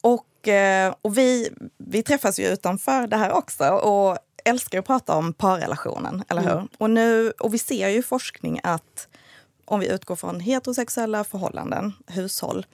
Och, 0.01 0.47
eh, 0.47 0.93
och 1.01 1.17
vi, 1.17 1.49
vi 1.77 2.03
träffas 2.03 2.39
ju 2.39 2.47
utanför 2.47 3.07
det 3.07 3.17
här 3.17 3.31
också 3.31 3.67
och 3.69 4.17
älskar 4.45 4.79
att 4.79 4.85
prata 4.85 5.15
om 5.15 5.33
parrelationen, 5.33 6.23
eller 6.29 6.41
hur? 6.41 6.67
Och, 6.77 6.89
nu, 6.89 7.31
och 7.31 7.53
vi 7.53 7.57
ser 7.57 7.89
ju 7.89 7.97
i 7.97 8.03
forskning 8.03 8.59
att 8.63 9.07
om 9.65 9.79
vi 9.79 9.87
utgår 9.87 10.15
från 10.15 10.39
heterosexuella 10.39 11.23
förhållanden, 11.23 11.93
hushåll, 12.07 12.65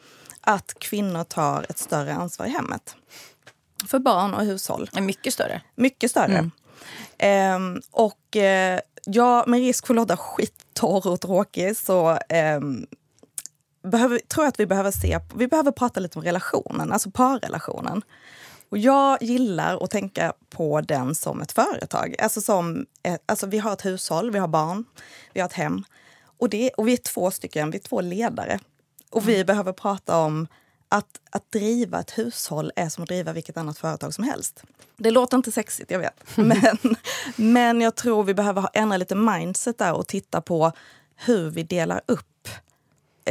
att 0.41 0.73
kvinnor 0.79 1.23
tar 1.23 1.65
ett 1.69 1.77
större 1.77 2.13
ansvar 2.13 2.45
i 2.45 2.49
hemmet. 2.49 2.95
För 3.87 3.99
barn 3.99 4.33
och 4.33 4.45
hushåll. 4.45 4.89
Mycket 5.01 5.33
större. 5.33 5.61
Mycket 5.75 6.11
större. 6.11 6.49
Ehm, 7.17 7.81
och 7.91 8.35
eh, 8.35 8.79
ja, 9.05 9.43
med 9.47 9.59
risk 9.59 9.87
för 9.87 9.93
att 9.93 9.95
låta 9.95 10.17
skittorr 10.17 11.07
och 11.07 11.21
tråkig 11.21 11.77
så 11.77 12.19
ehm, 12.29 12.85
behöver, 13.83 14.19
tror 14.19 14.43
jag 14.43 14.49
att 14.49 14.59
vi 14.59 14.65
behöver 14.65 14.91
se, 14.91 15.19
vi 15.35 15.47
behöver 15.47 15.71
prata 15.71 15.99
lite 15.99 16.19
om 16.19 16.25
relationen, 16.25 16.91
alltså 16.91 17.11
parrelationen. 17.11 18.01
Och 18.71 18.77
jag 18.77 19.23
gillar 19.23 19.83
att 19.83 19.91
tänka 19.91 20.33
på 20.49 20.81
den 20.81 21.15
som 21.15 21.41
ett 21.41 21.51
företag. 21.51 22.15
Alltså 22.19 22.41
som, 22.41 22.85
alltså 23.25 23.47
vi 23.47 23.59
har 23.59 23.73
ett 23.73 23.85
hushåll, 23.85 24.31
vi 24.31 24.39
har 24.39 24.47
barn, 24.47 24.85
vi 25.33 25.39
har 25.39 25.47
ett 25.47 25.53
hem. 25.53 25.83
Och, 26.23 26.49
det, 26.49 26.69
och 26.69 26.87
vi 26.87 26.93
är 26.93 26.97
två 26.97 27.31
stycken, 27.31 27.71
vi 27.71 27.77
är 27.77 27.81
två 27.81 28.01
ledare. 28.01 28.59
Och 29.09 29.29
vi 29.29 29.45
behöver 29.45 29.73
prata 29.73 30.17
om 30.17 30.47
att, 30.89 31.19
att 31.29 31.51
driva 31.51 31.99
ett 31.99 32.17
hushåll 32.17 32.71
är 32.75 32.89
som 32.89 33.03
att 33.03 33.09
driva 33.09 33.33
vilket 33.33 33.57
annat 33.57 33.77
företag 33.77 34.13
som 34.13 34.23
helst. 34.23 34.63
Det 34.97 35.11
låter 35.11 35.37
inte 35.37 35.51
sexigt, 35.51 35.91
jag 35.91 35.99
vet. 35.99 36.23
Men, 36.35 36.95
men 37.35 37.81
jag 37.81 37.95
tror 37.95 38.23
vi 38.23 38.33
behöver 38.33 38.61
ha- 38.61 38.71
ändra 38.73 38.97
lite 38.97 39.15
mindset 39.15 39.77
där 39.77 39.93
och 39.93 40.07
titta 40.07 40.41
på 40.41 40.71
hur 41.15 41.49
vi 41.49 41.63
delar 41.63 42.01
upp 42.05 42.49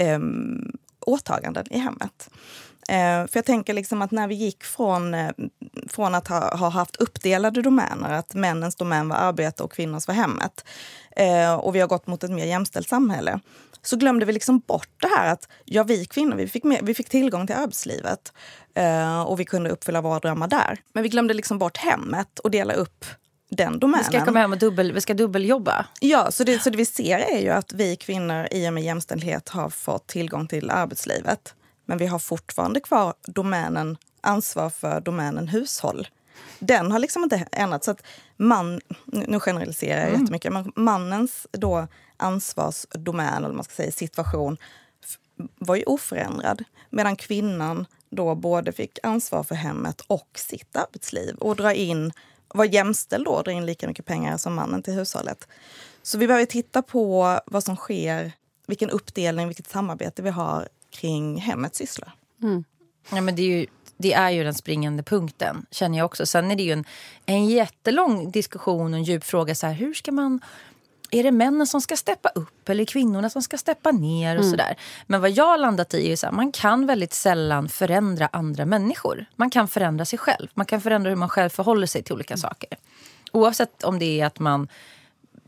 um, 0.00 0.72
åtaganden 1.00 1.66
i 1.70 1.78
hemmet. 1.78 2.30
Eh, 2.90 3.26
för 3.26 3.38
jag 3.38 3.44
tänker 3.44 3.74
liksom 3.74 4.02
att 4.02 4.10
när 4.10 4.28
vi 4.28 4.34
gick 4.34 4.64
från, 4.64 5.14
eh, 5.14 5.30
från 5.88 6.14
att 6.14 6.28
ha, 6.28 6.56
ha 6.56 6.68
haft 6.68 6.96
uppdelade 6.96 7.62
domäner, 7.62 8.12
att 8.12 8.34
männens 8.34 8.76
domän 8.76 9.08
var 9.08 9.16
arbete 9.16 9.62
och 9.62 9.72
kvinnors 9.72 10.08
var 10.08 10.14
hemmet, 10.14 10.64
eh, 11.16 11.54
och 11.54 11.74
vi 11.74 11.80
har 11.80 11.88
gått 11.88 12.06
mot 12.06 12.24
ett 12.24 12.30
mer 12.30 12.44
jämställt 12.44 12.88
samhälle, 12.88 13.40
så 13.82 13.96
glömde 13.96 14.26
vi 14.26 14.32
liksom 14.32 14.58
bort 14.58 14.88
det 15.00 15.08
här 15.16 15.32
att 15.32 15.48
ja, 15.64 15.82
vi 15.82 16.04
kvinnor 16.04 16.36
vi 16.36 16.48
fick, 16.48 16.64
med, 16.64 16.80
vi 16.82 16.94
fick 16.94 17.08
tillgång 17.08 17.46
till 17.46 17.56
arbetslivet 17.56 18.32
och 19.26 19.40
vi 19.40 19.44
kunde 19.44 19.70
uppfylla 19.70 20.00
våra 20.00 20.18
drömmar 20.18 20.48
där. 20.48 20.78
Men 20.92 21.02
vi 21.02 21.08
glömde 21.08 21.34
liksom 21.34 21.58
bort 21.58 21.76
hemmet 21.76 22.38
och 22.38 22.50
dela 22.50 22.74
upp 22.74 23.04
den 23.50 23.78
domänen. 23.78 24.04
Vi 24.10 24.16
ska 24.16 24.24
komma 24.24 24.38
hem 24.38 24.52
och 24.52 24.58
dubbel, 24.58 24.92
vi 24.92 25.00
ska 25.00 25.14
dubbeljobba. 25.14 25.86
Ja, 26.00 26.30
så 26.30 26.44
det, 26.44 26.58
så 26.58 26.70
det 26.70 26.76
vi 26.76 26.86
ser 26.86 27.18
är 27.18 27.40
ju 27.40 27.48
att 27.48 27.72
vi 27.72 27.96
kvinnor 27.96 28.48
i 28.50 28.68
och 28.68 28.72
med 28.72 28.82
jämställdhet 28.82 29.48
har 29.48 29.70
fått 29.70 30.06
tillgång 30.06 30.48
till 30.48 30.70
arbetslivet. 30.70 31.54
Men 31.90 31.98
vi 31.98 32.06
har 32.06 32.18
fortfarande 32.18 32.80
kvar 32.80 33.14
domänen 33.22 33.96
ansvar 34.20 34.70
för 34.70 35.00
domänen 35.00 35.48
hushåll. 35.48 36.08
Den 36.58 36.92
har 36.92 36.98
liksom 36.98 37.22
inte 37.22 37.48
ändrats. 37.52 37.84
Så 37.84 37.90
att 37.90 38.02
man, 38.36 38.80
nu 39.04 39.40
generaliserar 39.40 40.00
jag 40.00 40.08
mm. 40.08 40.20
jättemycket, 40.20 40.52
men 40.52 40.72
mannens 40.76 41.46
då 41.52 41.86
ansvarsdomän, 42.16 43.44
eller 43.44 43.54
man 43.54 43.64
ska 43.64 43.74
säga 43.74 43.92
situation, 43.92 44.56
var 45.58 45.76
ju 45.76 45.82
oförändrad. 45.82 46.64
Medan 46.90 47.16
kvinnan 47.16 47.86
då 48.10 48.34
både 48.34 48.72
fick 48.72 48.98
ansvar 49.02 49.42
för 49.42 49.54
hemmet 49.54 50.00
och 50.06 50.28
sitt 50.34 50.76
arbetsliv 50.76 51.34
och 51.34 51.56
dra 51.56 51.74
in, 51.74 52.12
var 52.48 52.64
jämställd 52.64 53.24
då, 53.24 53.42
dra 53.42 53.52
in 53.52 53.66
lika 53.66 53.88
mycket 53.88 54.06
pengar 54.06 54.36
som 54.36 54.54
mannen 54.54 54.82
till 54.82 54.94
hushållet. 54.94 55.48
Så 56.02 56.18
vi 56.18 56.26
behöver 56.26 56.46
titta 56.46 56.82
på 56.82 57.40
vad 57.46 57.64
som 57.64 57.76
sker, 57.76 58.32
vilken 58.66 58.90
uppdelning, 58.90 59.46
vilket 59.46 59.70
samarbete 59.70 60.22
vi 60.22 60.30
har 60.30 60.68
kring 60.90 61.40
hemmets 61.40 61.78
sysslor. 61.78 62.10
Mm. 62.42 62.64
Ja, 63.10 63.20
men 63.20 63.36
det, 63.36 63.42
är 63.42 63.46
ju, 63.46 63.66
det 63.96 64.12
är 64.12 64.30
ju 64.30 64.44
den 64.44 64.54
springande 64.54 65.02
punkten, 65.02 65.66
känner 65.70 65.98
jag 65.98 66.04
också. 66.04 66.26
Sen 66.26 66.50
är 66.50 66.56
det 66.56 66.62
ju 66.62 66.72
en, 66.72 66.84
en 67.26 67.46
jättelång 67.46 68.30
diskussion 68.30 68.92
och 68.92 68.98
en 68.98 69.04
djup 69.04 69.24
fråga. 69.24 69.54
Så 69.54 69.66
här, 69.66 69.74
hur 69.74 69.94
ska 69.94 70.12
man 70.12 70.40
är 71.10 71.22
det 71.22 71.30
männen 71.30 71.66
som 71.66 71.80
ska 71.80 71.96
steppa 71.96 72.28
upp 72.28 72.68
eller 72.68 72.84
kvinnorna 72.84 73.30
som 73.30 73.42
ska 73.42 73.58
steppa 73.58 73.92
ner? 73.92 74.36
och 74.36 74.42
mm. 74.42 74.50
sådär. 74.50 74.76
Men 75.06 75.20
vad 75.20 75.30
jag 75.30 75.44
har 75.44 75.58
landat 75.58 75.94
i 75.94 76.12
är 76.12 76.26
att 76.26 76.34
man 76.34 76.52
kan 76.52 76.86
väldigt 76.86 77.12
sällan 77.12 77.68
förändra 77.68 78.28
andra 78.32 78.64
människor. 78.64 79.26
Man 79.36 79.50
kan 79.50 79.68
förändra 79.68 80.04
sig 80.04 80.18
själv. 80.18 80.48
Man 80.54 80.66
kan 80.66 80.80
förändra 80.80 81.10
hur 81.10 81.16
man 81.16 81.28
själv 81.28 81.50
förhåller 81.50 81.86
sig 81.86 82.02
till 82.02 82.14
olika 82.14 82.34
mm. 82.34 82.40
saker. 82.40 82.78
Oavsett 83.32 83.84
om 83.84 83.98
det 83.98 84.20
är 84.20 84.26
att 84.26 84.38
man 84.38 84.68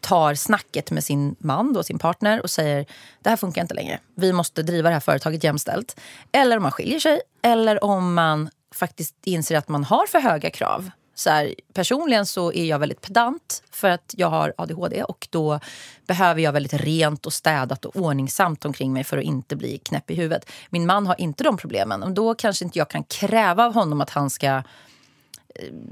tar 0.02 0.34
snacket 0.34 0.90
med 0.90 1.04
sin 1.04 1.36
man, 1.38 1.72
då, 1.72 1.82
sin 1.82 1.98
partner 1.98 2.42
och 2.42 2.50
säger 2.50 2.86
det 3.22 3.30
här 3.30 3.36
funkar 3.36 3.62
inte 3.62 3.74
längre. 3.74 3.98
Vi 4.14 4.32
måste 4.32 4.62
driva 4.62 4.88
det 4.88 4.94
här 4.94 5.00
företaget 5.00 5.44
jämställt. 5.44 6.00
Eller 6.32 6.56
om 6.56 6.62
man 6.62 6.72
skiljer 6.72 7.00
sig. 7.00 7.20
Eller 7.42 7.84
om 7.84 8.14
man 8.14 8.50
faktiskt 8.74 9.14
inser 9.24 9.56
att 9.56 9.68
man 9.68 9.84
har 9.84 10.06
för 10.06 10.20
höga 10.20 10.50
krav 10.50 10.90
så 11.14 11.30
här, 11.30 11.54
personligen 11.74 12.26
så 12.26 12.52
är 12.52 12.64
jag 12.64 12.78
väldigt 12.78 13.00
pedant 13.00 13.62
för 13.70 13.88
att 13.88 14.14
jag 14.16 14.30
har 14.30 14.54
ADHD 14.58 15.02
och 15.02 15.28
då 15.30 15.60
behöver 16.06 16.40
jag 16.40 16.52
väldigt 16.52 16.74
rent 16.74 17.26
och 17.26 17.32
städat 17.32 17.84
och 17.84 17.96
ordningsamt 17.96 18.64
omkring 18.64 18.92
mig 18.92 19.04
för 19.04 19.18
att 19.18 19.24
inte 19.24 19.56
bli 19.56 19.78
knäpp 19.78 20.10
i 20.10 20.14
huvudet. 20.14 20.50
Min 20.70 20.86
man 20.86 21.06
har 21.06 21.20
inte 21.20 21.44
de 21.44 21.56
problemen 21.56 22.02
och 22.02 22.10
då 22.10 22.34
kanske 22.34 22.64
inte 22.64 22.78
jag 22.78 22.90
kan 22.90 23.04
kräva 23.04 23.66
av 23.66 23.74
honom 23.74 24.00
att 24.00 24.10
han 24.10 24.30
ska 24.30 24.62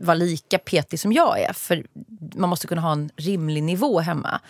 vara 0.00 0.14
lika 0.14 0.58
petig 0.58 1.00
som 1.00 1.12
jag 1.12 1.40
är. 1.40 1.52
För 1.52 1.86
man 2.34 2.50
måste 2.50 2.66
kunna 2.66 2.80
ha 2.80 2.92
en 2.92 3.10
rimlig 3.16 3.62
nivå 3.62 4.00
hemma. 4.00 4.40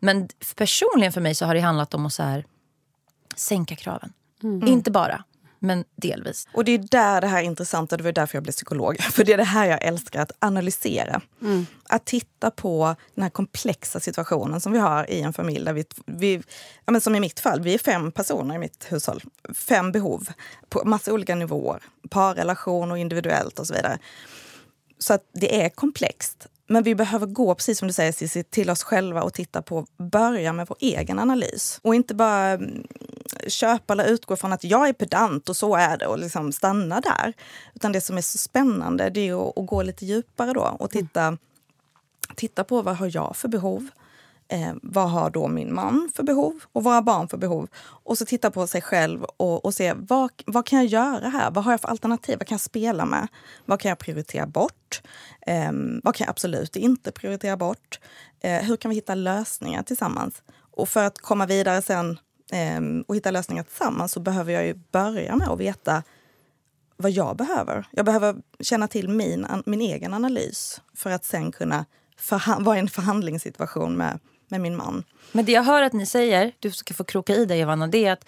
Men 0.00 0.28
personligen 0.56 1.12
för 1.12 1.20
mig 1.20 1.34
så 1.34 1.46
har 1.46 1.54
det 1.54 1.60
handlat 1.60 1.94
om 1.94 2.06
att 2.06 2.12
så 2.12 2.22
här, 2.22 2.44
sänka 3.36 3.76
kraven. 3.76 4.12
Mm. 4.42 4.68
Inte 4.68 4.90
bara, 4.90 5.24
men 5.58 5.84
delvis. 5.96 6.48
Och 6.54 6.64
det 6.64 6.72
är 6.72 6.78
där 6.78 7.20
det 7.20 7.26
här 7.26 7.38
är 7.38 7.42
intressant 7.42 7.92
och 7.92 7.98
det 7.98 8.04
var 8.04 8.12
därför 8.12 8.36
jag 8.36 8.42
blev 8.42 8.52
psykolog. 8.52 9.00
För 9.00 9.24
det 9.24 9.32
är 9.32 9.36
det 9.36 9.44
här 9.44 9.66
jag 9.66 9.82
älskar, 9.82 10.22
att 10.22 10.32
analysera. 10.38 11.20
Mm. 11.42 11.66
Att 11.88 12.04
titta 12.04 12.50
på 12.50 12.96
den 13.14 13.22
här 13.22 13.30
komplexa 13.30 14.00
situationen 14.00 14.60
som 14.60 14.72
vi 14.72 14.78
har 14.78 15.10
i 15.10 15.20
en 15.20 15.32
familj. 15.32 15.64
Där 15.64 15.72
vi, 15.72 15.84
vi, 16.06 16.42
ja 16.84 16.92
men 16.92 17.00
som 17.00 17.14
i 17.14 17.20
mitt 17.20 17.40
fall, 17.40 17.60
vi 17.60 17.74
är 17.74 17.78
fem 17.78 18.12
personer 18.12 18.54
i 18.54 18.58
mitt 18.58 18.86
hushåll. 18.88 19.22
Fem 19.54 19.92
behov 19.92 20.28
på 20.68 20.82
massa 20.84 21.12
olika 21.12 21.34
nivåer. 21.34 21.82
Parrelation 22.10 22.90
och 22.90 22.98
individuellt 22.98 23.58
och 23.58 23.66
så 23.66 23.74
vidare. 23.74 23.98
Så 25.02 25.14
att 25.14 25.28
det 25.32 25.62
är 25.64 25.68
komplext. 25.68 26.46
Men 26.66 26.82
vi 26.82 26.94
behöver 26.94 27.26
gå, 27.26 27.54
precis 27.54 27.78
som 27.78 27.88
du 27.88 27.94
säger 27.94 28.12
Cissi, 28.12 28.44
till 28.44 28.70
oss 28.70 28.82
själva 28.82 29.22
och 29.22 29.34
titta 29.34 29.62
på, 29.62 29.86
börja 29.96 30.52
med 30.52 30.66
vår 30.68 30.76
egen 30.80 31.18
analys. 31.18 31.80
Och 31.82 31.94
inte 31.94 32.14
bara 32.14 32.48
mm, 32.48 32.86
köpa 33.48 33.92
eller 33.92 34.04
utgå 34.04 34.36
från 34.36 34.52
att 34.52 34.64
jag 34.64 34.88
är 34.88 34.92
pedant 34.92 35.48
och 35.48 35.56
så 35.56 35.76
är 35.76 35.96
det 35.96 36.06
och 36.06 36.18
liksom 36.18 36.52
stanna 36.52 37.00
där. 37.00 37.32
Utan 37.74 37.92
det 37.92 38.00
som 38.00 38.18
är 38.18 38.22
så 38.22 38.38
spännande 38.38 39.10
det 39.10 39.28
är 39.28 39.48
att, 39.48 39.58
att 39.58 39.66
gå 39.66 39.82
lite 39.82 40.06
djupare 40.06 40.52
då 40.52 40.76
och 40.78 40.90
titta, 40.90 41.22
mm. 41.22 41.38
titta 42.36 42.64
på 42.64 42.82
vad 42.82 42.96
har 42.96 43.10
jag 43.14 43.36
för 43.36 43.48
behov? 43.48 43.88
Eh, 44.52 44.74
vad 44.82 45.10
har 45.10 45.30
då 45.30 45.48
min 45.48 45.74
man 45.74 46.10
för 46.14 46.22
behov 46.22 46.60
och 46.72 46.84
våra 46.84 47.02
barn 47.02 47.28
för 47.28 47.36
behov? 47.36 47.68
Och 47.76 48.18
så 48.18 48.26
titta 48.26 48.50
på 48.50 48.66
sig 48.66 48.82
själv 48.82 49.24
och, 49.24 49.64
och 49.64 49.74
se 49.74 49.94
vad, 49.96 50.30
vad 50.46 50.66
kan 50.66 50.78
jag 50.78 50.86
göra 50.86 51.28
här? 51.28 51.50
Vad 51.50 51.64
har 51.64 51.72
jag 51.72 51.80
för 51.80 51.88
alternativ? 51.88 52.38
Vad 52.38 52.46
kan 52.46 52.54
jag 52.54 52.60
spela 52.60 53.04
med? 53.04 53.28
Vad 53.64 53.80
kan 53.80 53.88
jag 53.88 53.98
prioritera 53.98 54.46
bort? 54.46 55.02
Eh, 55.46 55.72
vad 56.02 56.14
kan 56.14 56.24
jag 56.24 56.30
absolut 56.30 56.76
inte 56.76 57.12
prioritera 57.12 57.56
bort? 57.56 58.00
Eh, 58.40 58.62
hur 58.62 58.76
kan 58.76 58.88
vi 58.88 58.94
hitta 58.94 59.14
lösningar 59.14 59.82
tillsammans? 59.82 60.42
Och 60.70 60.88
för 60.88 61.04
att 61.04 61.18
komma 61.18 61.46
vidare 61.46 61.82
sen 61.82 62.18
eh, 62.52 63.04
och 63.06 63.16
hitta 63.16 63.30
lösningar 63.30 63.62
tillsammans 63.62 64.12
så 64.12 64.20
behöver 64.20 64.52
jag 64.52 64.66
ju 64.66 64.74
börja 64.74 65.36
med 65.36 65.48
att 65.48 65.60
veta 65.60 66.02
vad 66.96 67.10
jag 67.10 67.36
behöver. 67.36 67.86
Jag 67.90 68.06
behöver 68.06 68.36
känna 68.60 68.88
till 68.88 69.08
min, 69.08 69.46
min 69.66 69.80
egen 69.80 70.14
analys 70.14 70.80
för 70.94 71.10
att 71.10 71.24
sen 71.24 71.52
kunna 71.52 71.84
vara 72.60 72.76
i 72.76 72.80
en 72.80 72.88
förhandlingssituation 72.88 73.96
med 73.96 74.18
med 74.52 74.60
min 74.60 74.76
man. 74.76 75.04
Men 75.32 75.44
det 75.44 75.52
jag 75.52 75.62
hör 75.62 75.82
att 75.82 75.92
ni 75.92 76.06
säger, 76.06 76.52
du 76.58 76.70
ska 76.70 76.94
få 76.94 77.04
kroka 77.04 77.34
i 77.34 77.44
dig 77.44 77.60
Johanna, 77.60 77.86
det 77.86 78.04
är 78.04 78.12
att 78.12 78.24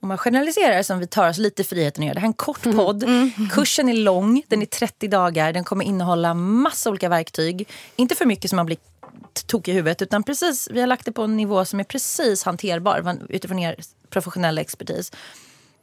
om 0.00 0.08
man 0.08 0.18
generaliserar 0.18 0.82
som 0.82 0.98
vi 0.98 1.06
tar 1.06 1.28
oss 1.28 1.38
lite 1.38 1.64
friheten 1.64 2.02
att 2.02 2.06
göra. 2.06 2.14
Det 2.14 2.20
här 2.20 2.26
är 2.26 2.30
en 2.30 2.32
kort 2.32 2.66
mm. 2.66 2.76
podd. 2.78 3.02
Mm. 3.02 3.30
Mm. 3.36 3.48
Kursen 3.48 3.88
är 3.88 3.94
lång, 3.94 4.42
den 4.48 4.62
är 4.62 4.66
30 4.66 5.08
dagar. 5.08 5.52
Den 5.52 5.64
kommer 5.64 5.84
innehålla 5.84 6.34
massa 6.34 6.90
olika 6.90 7.08
verktyg. 7.08 7.68
Inte 7.96 8.14
för 8.14 8.26
mycket 8.26 8.50
som 8.50 8.56
man 8.56 8.66
blir 8.66 8.78
tokig 9.46 9.72
i 9.72 9.74
huvudet 9.74 10.02
utan 10.02 10.22
precis, 10.22 10.68
vi 10.72 10.80
har 10.80 10.86
lagt 10.86 11.04
det 11.04 11.12
på 11.12 11.22
en 11.22 11.36
nivå 11.36 11.64
som 11.64 11.80
är 11.80 11.84
precis 11.84 12.44
hanterbar 12.44 13.18
utifrån 13.28 13.58
er 13.58 13.76
professionella 14.10 14.60
expertis. 14.60 15.12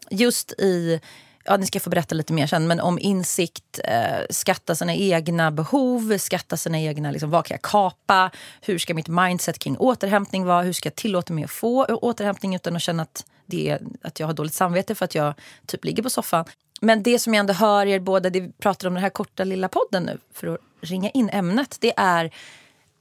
Just 0.09 0.51
i 0.51 0.99
ja, 1.45 1.57
ni 1.57 1.65
ska 1.65 1.79
få 1.79 1.89
berätta 1.89 2.15
lite 2.15 2.33
mer 2.33 2.47
sen, 2.47 2.67
men 2.67 2.79
om 2.79 2.99
insikt, 2.99 3.79
eh, 3.83 4.25
skatta 4.29 4.75
sina 4.75 4.93
egna 4.93 5.51
behov, 5.51 6.17
skatta 6.17 6.57
sina 6.57 6.79
egna, 6.79 7.11
liksom, 7.11 7.29
vad 7.29 7.45
kan 7.45 7.55
jag 7.55 7.71
kapa? 7.71 8.31
Hur 8.61 8.77
ska 8.77 8.93
mitt 8.93 9.07
mindset 9.07 9.59
kring 9.59 9.77
återhämtning 9.77 10.45
vara? 10.45 10.61
Hur 10.61 10.73
ska 10.73 10.87
jag 10.87 10.95
tillåta 10.95 11.33
mig 11.33 11.43
att 11.43 11.51
få 11.51 11.85
återhämtning 11.85 12.55
utan 12.55 12.75
att 12.75 12.81
känna 12.81 13.03
att, 13.03 13.25
det 13.45 13.69
är, 13.69 13.81
att 14.01 14.19
jag 14.19 14.27
har 14.27 14.33
dåligt 14.33 14.53
samvete 14.53 14.95
för 14.95 15.05
att 15.05 15.15
jag 15.15 15.33
typ 15.65 15.85
ligger 15.85 16.03
på 16.03 16.09
soffan? 16.09 16.45
Men 16.81 17.03
det 17.03 17.19
som 17.19 17.33
jag 17.33 17.39
ändå 17.39 17.53
hör 17.53 17.85
er 17.85 17.99
båda, 17.99 18.29
det 18.29 18.39
vi 18.39 18.51
pratar 18.51 18.87
om 18.87 18.93
den 18.93 19.03
här 19.03 19.09
korta 19.09 19.43
lilla 19.43 19.67
podden 19.67 20.03
nu, 20.03 20.17
för 20.33 20.47
att 20.47 20.59
ringa 20.81 21.09
in 21.09 21.29
ämnet, 21.29 21.77
det 21.79 21.93
är 21.97 22.31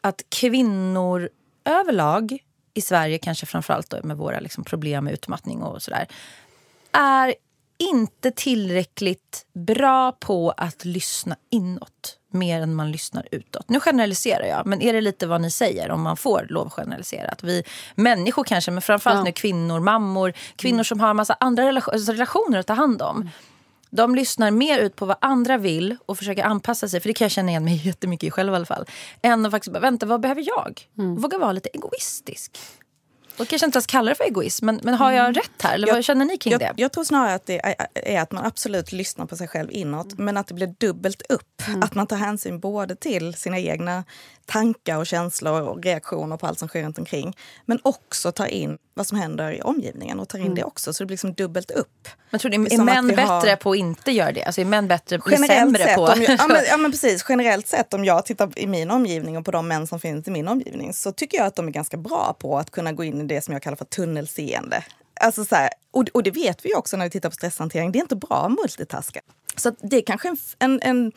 att 0.01 0.23
kvinnor 0.29 1.29
överlag 1.65 2.39
i 2.75 2.81
Sverige, 2.81 3.19
kanske 3.19 3.47
framförallt 3.47 3.91
då 3.91 4.01
med 4.03 4.17
våra 4.17 4.41
liksom 4.41 4.65
problem 4.65 5.05
med 5.05 5.13
utmattning 5.13 5.63
och 5.63 5.83
sådär, 5.83 6.07
är 6.93 7.35
inte 7.79 8.31
tillräckligt 8.31 9.47
bra 9.55 10.13
på 10.13 10.51
att 10.57 10.85
lyssna 10.85 11.37
inåt 11.51 12.19
mer 12.33 12.63
än 12.63 12.75
man 12.75 12.93
lyssnar 12.93 13.29
utåt. 13.31 13.69
Nu 13.69 13.81
generaliserar 13.81 14.47
jag, 14.47 14.67
men 14.67 14.83
är 14.83 14.93
det 14.93 15.01
lite 15.01 15.27
vad 15.27 15.41
ni 15.41 15.51
säger 15.51 15.91
om 15.91 16.03
man 16.03 16.17
får 16.17 16.47
lov 16.49 16.67
att 16.67 16.73
generalisera? 16.73 17.29
Att 17.29 17.43
vi 17.43 17.65
människor 17.95 18.45
kanske, 18.45 18.71
men 18.71 18.83
framförallt 18.83 19.19
ja. 19.19 19.25
nu 19.25 19.33
kvinnor, 19.33 19.81
mammor, 19.81 20.33
kvinnor 20.57 20.75
mm. 20.75 20.85
som 20.85 21.01
har 21.01 21.11
en 21.11 21.17
massa 21.17 21.37
andra 21.41 21.69
alltså 21.69 22.13
relationer 22.13 22.59
att 22.59 22.67
ta 22.67 22.75
hand 22.75 23.03
om. 23.03 23.17
Mm. 23.17 23.29
De 23.91 24.15
lyssnar 24.15 24.51
mer 24.51 24.79
ut 24.79 24.97
på 24.97 25.07
vad 25.07 25.17
andra 25.21 25.59
vill 25.59 25.97
och 26.07 26.19
försöker 26.19 26.45
anpassa 26.45 26.89
sig, 26.89 27.01
för 27.01 27.09
det 27.09 27.15
kan 27.15 27.25
jag 27.25 27.33
känna 27.33 27.51
igen 27.51 27.65
mig 27.65 27.77
jättemycket 27.87 28.27
i 28.27 28.31
själv 28.31 28.63
i 28.63 28.65
fall. 28.65 28.87
Än 29.23 29.47
att 29.47 29.53
faktiskt 29.53 29.73
bara, 29.73 29.81
vänta, 29.81 30.07
vad 30.07 30.21
behöver 30.21 30.45
jag? 30.47 30.89
Mm. 30.99 31.17
Våga 31.17 31.39
vara 31.39 31.53
lite 31.53 31.69
egoistisk. 31.69 32.59
Och 33.39 33.49
kanske 33.49 33.67
inte 33.67 33.77
ens 33.77 33.87
kalla 33.87 34.09
det 34.09 34.15
för 34.15 34.25
egoism, 34.25 34.67
men, 34.67 34.81
men 34.83 34.95
har 34.95 35.13
jag 35.13 35.25
mm. 35.25 35.35
rätt 35.35 35.63
här? 35.63 35.75
Eller 35.75 35.89
jag, 35.89 35.95
vad 35.95 36.05
känner 36.05 36.25
ni 36.25 36.37
kring 36.37 36.53
jag, 36.53 36.61
det? 36.61 36.73
Jag 36.77 36.93
tror 36.93 37.05
snarare 37.05 37.35
att 37.35 37.47
det 37.47 37.61
är, 37.67 37.87
är, 37.95 38.21
att 38.21 38.33
man 38.33 38.45
absolut 38.45 38.93
lyssnar 38.93 39.27
på 39.27 39.37
sig 39.37 39.49
själv 39.49 39.69
inåt, 39.73 40.13
mm. 40.13 40.25
men 40.25 40.37
att 40.37 40.47
det 40.47 40.55
blir 40.55 40.75
dubbelt 40.79 41.23
upp. 41.29 41.63
Mm. 41.69 41.83
Att 41.83 41.95
man 41.95 42.07
tar 42.07 42.17
hänsyn 42.17 42.61
både 42.61 42.97
till 42.97 43.35
sina 43.35 43.59
egna 43.59 44.05
tankar 44.49 44.99
och 44.99 45.07
känslor 45.07 45.63
och 45.63 45.83
reaktioner 45.85 46.37
på 46.37 46.47
allt 46.47 46.59
som 46.59 46.69
sker 46.69 46.83
runt 46.83 46.99
omkring. 46.99 47.37
Men 47.67 47.79
också 47.83 48.33
tar 48.33 48.47
in 48.47 48.79
vad 48.95 49.07
som 49.07 49.19
händer 49.19 49.53
i 49.53 49.63
omgivningen 49.63 50.21
och 50.21 50.29
tar 50.29 50.39
in 50.39 50.45
mm. 50.45 50.55
det 50.55 50.65
också. 50.65 50.93
Så 50.93 51.03
det 51.03 51.07
blir 51.07 51.15
liksom 51.15 51.33
dubbelt 51.33 51.71
upp. 51.71 52.09
Men 52.31 52.41
tror 52.41 52.51
ni, 52.51 52.75
är 52.75 52.85
män 52.85 53.09
bättre 53.09 53.23
har... 53.51 53.57
på 53.57 53.71
att 53.71 53.77
inte 53.77 54.13
göra 54.13 54.33
det? 54.33 54.45
Alltså 54.45 54.61
är 54.61 54.65
män 54.65 54.89
bättre, 54.89 55.21
generellt 55.27 55.53
sämre 55.53 55.85
sett, 55.85 55.97
på... 55.97 56.09
Jag, 56.09 56.19
ja, 56.39 56.47
men, 56.49 56.63
ja, 56.69 56.77
men 56.77 56.91
precis. 56.91 57.25
Generellt 57.29 57.67
sett 57.67 57.95
om 57.95 58.05
jag 58.05 58.27
tittar 58.27 58.59
i 58.59 58.67
min 58.67 58.91
omgivning 58.91 59.37
och 59.37 59.45
på 59.45 59.51
de 59.51 59.69
män 59.69 59.87
som 59.87 60.01
finns 60.01 60.29
i 60.29 60.31
min 60.31 60.49
omgivning 60.49 60.95
så 60.95 61.13
tycker 61.13 61.39
jag 61.39 61.47
att 61.47 61.57
de 61.57 61.69
är 61.69 61.73
ganska 61.73 61.97
bra 61.97 62.37
på 62.39 62.59
att 62.59 62.71
kunna 62.71 62.93
gå 62.93 63.05
in 63.05 63.21
i 63.21 63.25
det 63.25 63.45
som 63.45 63.53
jag 63.53 63.63
kallar 63.63 63.77
för 63.77 63.85
tunnelseende. 63.85 64.85
Alltså 65.21 65.45
så 65.45 65.55
här, 65.55 65.71
och, 65.91 66.05
och 66.15 66.23
det 66.23 66.31
vet 66.31 66.65
vi 66.65 66.75
också 66.75 66.97
när 66.97 67.05
vi 67.05 67.11
tittar 67.11 67.29
på 67.29 67.35
stresshantering, 67.35 67.93
det 67.93 67.99
är 67.99 68.01
inte 68.01 68.17
bra 68.17 68.47
att 68.47 68.53
multitaska. 68.53 69.21
Så 69.57 69.73
det 69.81 69.97
är 69.97 70.03
kanske 70.03 70.29
en, 70.29 70.37
en, 70.59 70.81
en 70.83 71.13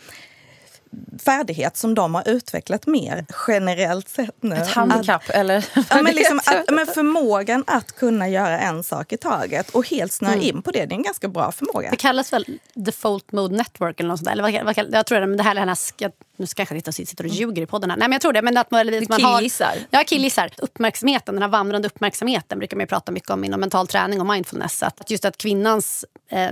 färdighet 1.26 1.78
som 1.78 1.96
de 1.96 2.16
har 2.16 2.30
utvecklat 2.30 2.88
mer 2.88 3.26
generellt 3.48 4.10
sett 4.10 4.44
nu. 4.44 4.56
Ett 4.56 4.68
handikapp 4.68 5.22
att, 5.30 5.36
eller? 5.36 5.66
Ja, 5.90 6.02
men, 6.02 6.16
liksom 6.16 6.40
att, 6.46 6.70
men 6.72 6.88
förmågan 6.88 7.64
att 7.68 7.92
kunna 7.96 8.30
göra 8.30 8.60
en 8.60 8.84
sak 8.84 9.14
i 9.14 9.18
taget 9.18 9.70
och 9.70 9.88
helt 9.90 10.12
snöa 10.12 10.32
Mm. 10.34 10.46
in 10.46 10.62
på 10.62 10.72
det, 10.72 10.86
det 10.86 10.94
är 10.94 10.98
en 10.98 11.04
ganska 11.04 11.28
bra 11.28 11.52
förmåga. 11.52 11.90
Det 11.90 11.96
kallas 11.98 12.34
väl 12.34 12.46
default 12.74 13.32
mode 13.32 13.56
network 13.56 14.00
eller 14.00 14.08
något 14.10 14.20
sånt 14.20 14.26
där. 14.26 14.32
Eller 14.32 14.44
vad, 14.44 14.66
vad, 14.66 14.76
kallas- 14.76 14.94
jag 14.94 15.06
tror 15.06 15.20
det, 15.20 15.28
men 15.28 15.38
det 15.38 15.44
här 15.44 15.52
är 15.52 15.60
den 15.60 15.68
här... 15.68 16.12
Nu 16.42 16.48
ska 16.48 16.62
jag 16.62 16.68
kanske 16.68 16.92
inte 16.92 17.06
sitter 17.06 17.24
och 17.24 17.30
ljuger 17.30 17.62
i 17.62 17.66
podden 17.66 17.90
här. 17.90 17.98
Nej 17.98 18.08
men 18.08 18.12
jag 18.12 18.22
tror 18.22 18.34
det. 18.34 18.42
Men 18.42 18.58
att 18.58 18.72
man, 18.72 18.88
man 19.10 19.22
har, 19.24 19.38
killgissar. 19.38 19.76
Ja, 19.90 20.04
killgissar. 20.08 20.50
Uppmärksamheten, 20.58 21.36
den 21.36 21.42
här 21.42 21.50
vandrande 21.50 21.88
uppmärksamheten 21.88 22.60
brukar 22.60 22.78
man 22.78 22.84
ju 22.84 22.88
prata 22.88 23.12
mycket 23.12 23.30
om 23.30 23.44
inom 23.44 23.60
mental 23.60 23.88
träning 23.88 24.22
och 24.22 24.28
mindfulness. 24.28 24.84
Att 24.84 25.12
just 25.12 25.26
att 25.26 25.38
kvinnans 25.38 26.06
eh, 26.32 26.52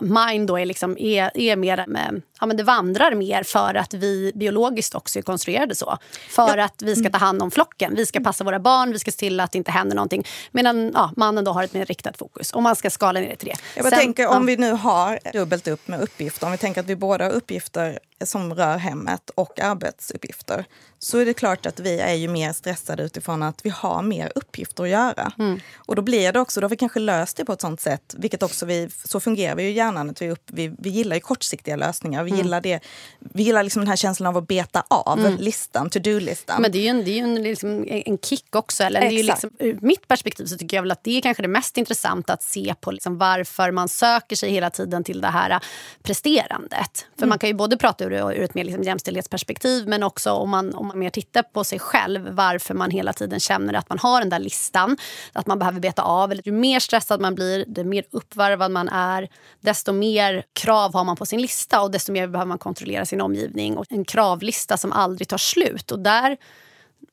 mind 0.00 0.48
då 0.48 0.58
är, 0.58 0.66
liksom, 0.66 0.98
är, 0.98 1.30
är 1.34 1.56
mer... 1.56 1.84
Med, 1.88 2.22
ja, 2.40 2.46
men 2.46 2.56
det 2.56 2.62
vandrar 2.62 3.14
mer 3.14 3.42
för 3.42 3.74
att 3.74 3.94
vi 3.94 4.32
biologiskt 4.34 4.94
också 4.94 5.18
är 5.18 5.22
konstruerade 5.22 5.74
så. 5.74 5.98
För 6.28 6.58
att 6.58 6.82
vi 6.82 6.96
ska 6.96 7.10
ta 7.10 7.18
hand 7.18 7.42
om 7.42 7.50
flocken. 7.50 7.94
Vi 7.94 8.06
ska 8.06 8.20
passa 8.20 8.44
våra 8.44 8.60
barn, 8.60 8.92
vi 8.92 8.98
ska 8.98 9.10
se 9.10 9.16
till 9.16 9.40
att 9.40 9.52
det 9.52 9.58
inte 9.58 9.70
händer 9.70 9.96
någonting. 9.96 10.26
Medan 10.50 10.90
ja, 10.94 11.12
mannen 11.16 11.44
då 11.44 11.52
har 11.52 11.64
ett 11.64 11.74
mer 11.74 11.84
riktat 11.84 12.16
fokus. 12.16 12.52
Och 12.52 12.62
man 12.62 12.76
ska 12.76 12.90
skala 12.90 13.20
ner 13.20 13.28
det 13.28 13.36
till 13.36 13.48
det. 13.48 13.56
Jag 13.76 13.84
Sen- 13.84 13.98
tänker 13.98 14.22
ja. 14.22 14.36
om 14.36 14.46
vi 14.46 14.56
nu 14.56 14.72
har 14.72 15.18
dubbelt 15.32 15.68
upp 15.68 15.88
med 15.88 16.00
uppgifter, 16.00 16.46
om 16.46 16.52
vi 16.52 16.58
tänker 16.58 16.80
att 16.80 16.86
vi 16.86 16.96
båda 16.96 17.24
har 17.24 17.32
uppgifter 17.32 17.98
som 18.24 18.54
rör 18.54 18.76
hemmet 18.76 19.30
och 19.34 19.60
arbetsuppgifter, 19.60 20.64
så 20.98 21.18
är 21.18 21.26
det 21.26 21.34
klart 21.34 21.66
att 21.66 21.80
vi 21.80 21.98
är 21.98 22.14
ju 22.14 22.28
mer 22.28 22.52
stressade 22.52 23.02
utifrån 23.02 23.42
att 23.42 23.66
vi 23.66 23.70
har 23.70 24.02
mer 24.02 24.32
uppgifter 24.34 24.82
att 24.82 24.88
göra. 24.88 25.32
Mm. 25.38 25.60
Och 25.76 25.96
då 25.96 26.02
blir 26.02 26.32
det 26.32 26.40
också, 26.40 26.60
då 26.60 26.64
har 26.64 26.70
vi 26.70 26.76
kanske 26.76 27.00
löst 27.00 27.36
det 27.36 27.44
på 27.44 27.52
ett 27.52 27.60
sånt 27.60 27.80
sätt, 27.80 28.14
vilket 28.18 28.42
också 28.42 28.66
vi, 28.66 28.88
så 29.04 29.20
fungerar 29.20 29.54
vi 29.56 29.62
ju 29.62 29.70
hjärnan, 29.70 30.10
att 30.10 30.22
vi, 30.22 30.30
upp, 30.30 30.42
vi, 30.46 30.72
vi 30.78 30.90
gillar 30.90 31.16
ju 31.16 31.20
kortsiktiga 31.20 31.76
lösningar. 31.76 32.20
Mm. 32.20 32.32
Vi 32.32 32.38
gillar, 32.42 32.60
det, 32.60 32.80
vi 33.18 33.42
gillar 33.42 33.62
liksom 33.62 33.80
den 33.80 33.88
här 33.88 33.96
känslan 33.96 34.26
av 34.26 34.36
att 34.36 34.48
beta 34.48 34.84
av 34.88 35.36
listan, 35.38 35.90
to-do-listan. 35.90 36.62
Men 36.62 36.72
det 36.72 36.78
är 36.78 36.82
ju 36.82 36.88
en, 36.88 37.04
det 37.04 37.10
är 37.10 37.14
ju 37.14 37.22
en, 37.22 37.42
liksom, 37.42 37.84
en 37.88 38.18
kick 38.18 38.56
också. 38.56 38.84
Eller? 38.84 39.00
Det 39.00 39.06
är 39.06 39.22
liksom, 39.22 39.50
ur 39.58 39.78
mitt 39.82 40.08
perspektiv 40.08 40.46
så 40.46 40.58
tycker 40.58 40.76
jag 40.76 40.82
väl 40.82 40.90
att 40.90 41.04
det 41.04 41.16
är 41.16 41.20
kanske 41.20 41.42
det 41.42 41.48
mest 41.48 41.76
intressanta 41.76 42.32
att 42.32 42.42
se 42.42 42.74
på 42.80 42.90
liksom 42.90 43.18
varför 43.18 43.70
man 43.70 43.88
söker 43.88 44.36
sig 44.36 44.50
hela 44.50 44.70
tiden 44.70 45.04
till 45.04 45.20
det 45.20 45.28
här 45.28 45.50
äh, 45.50 45.58
presterandet. 46.02 47.06
För 47.18 47.26
man 47.26 47.38
kan 47.38 47.48
ju 47.48 47.54
både 47.54 47.76
prata 47.76 48.04
ur, 48.12 48.32
ur 48.32 48.42
ett 48.42 48.54
mer 48.54 48.64
liksom 48.64 48.82
jämställdhetsperspektiv 48.82 49.88
men 49.88 50.02
också 50.02 50.32
om 50.32 50.50
man, 50.50 50.74
om 50.74 50.86
man 50.86 50.98
mer 50.98 51.10
tittar 51.10 51.42
på 51.42 51.64
sig 51.64 51.78
själv 51.78 52.28
varför 52.30 52.74
man 52.74 52.90
hela 52.90 53.12
tiden 53.12 53.40
känner 53.40 53.74
att 53.74 53.88
man 53.88 53.98
har 53.98 54.20
den 54.20 54.28
där 54.28 54.38
listan. 54.38 54.96
Att 55.32 55.46
man 55.46 55.58
behöver 55.58 55.80
beta 55.80 56.02
av. 56.02 56.32
Eller 56.32 56.42
ju 56.46 56.52
mer 56.52 56.80
stressad 56.80 57.20
man 57.20 57.34
blir, 57.34 57.78
ju 57.78 57.84
mer 57.84 58.04
uppvarvad 58.10 58.70
man 58.70 58.88
är 58.88 59.28
desto 59.60 59.92
mer 59.92 60.44
krav 60.52 60.94
har 60.94 61.04
man 61.04 61.16
på 61.16 61.26
sin 61.26 61.42
lista 61.42 61.82
och 61.82 61.90
desto 61.90 62.12
mer 62.12 62.26
behöver 62.26 62.48
man 62.48 62.58
kontrollera 62.58 63.06
sin 63.06 63.20
omgivning. 63.20 63.76
Och 63.76 63.86
en 63.88 64.04
kravlista 64.04 64.76
som 64.76 64.92
aldrig 64.92 65.28
tar 65.28 65.38
slut. 65.38 65.92
Och 65.92 65.98
där 65.98 66.36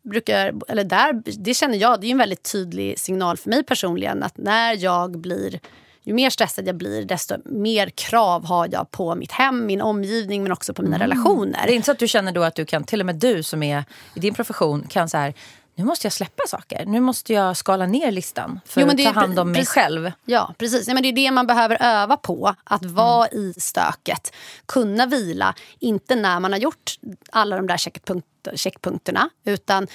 brukar, 0.03 0.53
eller 0.67 0.83
där, 0.83 1.21
det 1.37 1.53
känner 1.53 1.77
jag, 1.77 2.01
det 2.01 2.07
är 2.07 2.11
en 2.11 2.17
väldigt 2.17 2.51
tydlig 2.51 2.99
signal 2.99 3.37
för 3.37 3.49
mig 3.49 3.63
personligen 3.63 4.23
att 4.23 4.37
när 4.37 4.83
jag 4.83 5.19
blir 5.19 5.59
ju 6.07 6.13
mer 6.13 6.29
stressad 6.29 6.67
jag 6.67 6.75
blir, 6.75 7.05
desto 7.05 7.35
mer 7.45 7.89
krav 7.89 8.45
har 8.45 8.69
jag 8.71 8.91
på 8.91 9.15
mitt 9.15 9.31
hem, 9.31 9.65
min 9.65 9.81
omgivning 9.81 10.43
men 10.43 10.51
också 10.51 10.73
på 10.73 10.81
mina 10.81 10.99
relationer. 10.99 11.63
Det 11.65 11.71
är 11.71 11.75
inte 11.75 11.85
så 11.85 11.91
att 11.91 11.99
du 11.99 12.07
känner 12.07 12.31
då 12.31 12.43
att 12.43 12.55
du 12.55 12.65
kan, 12.65 12.83
till 12.83 12.99
och 12.99 13.05
med 13.05 13.15
du 13.15 13.43
som 13.43 13.63
är 13.63 13.83
i 14.15 14.19
din 14.19 14.33
profession 14.33 14.87
kan 14.89 15.09
så 15.09 15.17
här, 15.17 15.33
nu 15.75 15.83
måste 15.83 16.05
jag 16.05 16.13
släppa 16.13 16.43
saker. 16.47 16.85
Nu 16.85 16.99
måste 16.99 17.33
jag 17.33 17.57
skala 17.57 17.85
ner 17.85 18.11
listan 18.11 18.59
för 18.65 18.81
Jo, 18.81 18.87
att 18.87 18.97
ta 18.97 19.11
hand 19.11 19.39
om 19.39 19.51
mig 19.51 19.65
själv. 19.65 20.11
Ja, 20.25 20.53
precis. 20.57 20.87
Ja, 20.87 20.93
men 20.93 21.03
det 21.03 21.09
är 21.09 21.13
det 21.13 21.31
man 21.31 21.47
behöver 21.47 21.77
öva 21.81 22.17
på. 22.17 22.55
Att 22.63 22.85
vara 22.85 23.27
i 23.27 23.53
stöket. 23.57 24.35
Kunna 24.65 25.05
vila. 25.05 25.55
Inte 25.79 26.15
när 26.15 26.39
man 26.39 26.51
har 26.51 26.59
gjort 26.59 26.99
alla 27.31 27.55
de 27.55 27.67
där 27.67 27.77
checkpunkt, 27.77 28.27
checkpunkterna 28.55 29.29
utan 29.45 29.87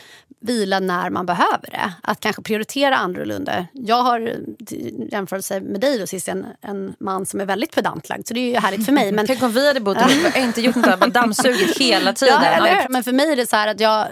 vila 0.42 0.80
när 0.80 1.11
man 1.11 1.26
behöver 1.26 1.70
det. 1.70 1.92
Att 2.02 2.20
kanske 2.20 2.42
prioritera 2.42 2.96
annorlunda. 2.96 3.66
Jag 3.72 4.02
har 4.02 4.37
jämförelse 5.12 5.61
med 5.61 5.80
dig 5.80 5.99
då, 5.99 6.06
Cissi, 6.06 6.30
en, 6.30 6.46
en 6.61 6.94
man 6.99 7.26
som 7.26 7.40
är 7.40 7.44
väldigt 7.44 7.75
pedantlagd. 7.75 8.26
Så 8.26 8.34
det 8.34 8.40
är 8.40 8.49
ju 8.50 8.58
härligt 8.58 8.86
för 8.86 8.93
mig. 8.93 9.12
Men, 9.12 9.26
Tänk 9.26 9.43
om 9.43 9.52
vi 9.52 9.67
hade 9.67 9.80
bott 9.80 9.97
ihop 9.97 10.34
och 10.34 10.40
inte 10.40 10.60
gjort 10.60 10.75
något 10.75 11.00
bara 11.00 11.10
dammsugit 11.10 11.78
hela 11.78 12.12
tiden. 12.12 12.34
Ja, 12.43 12.49
eller, 12.49 12.88
men 12.88 13.04
för 13.04 13.12
mig 13.12 13.32
är 13.32 13.36
det 13.36 13.47
så 13.47 13.56
här 13.56 13.69
att 13.69 13.80
jag... 13.80 14.06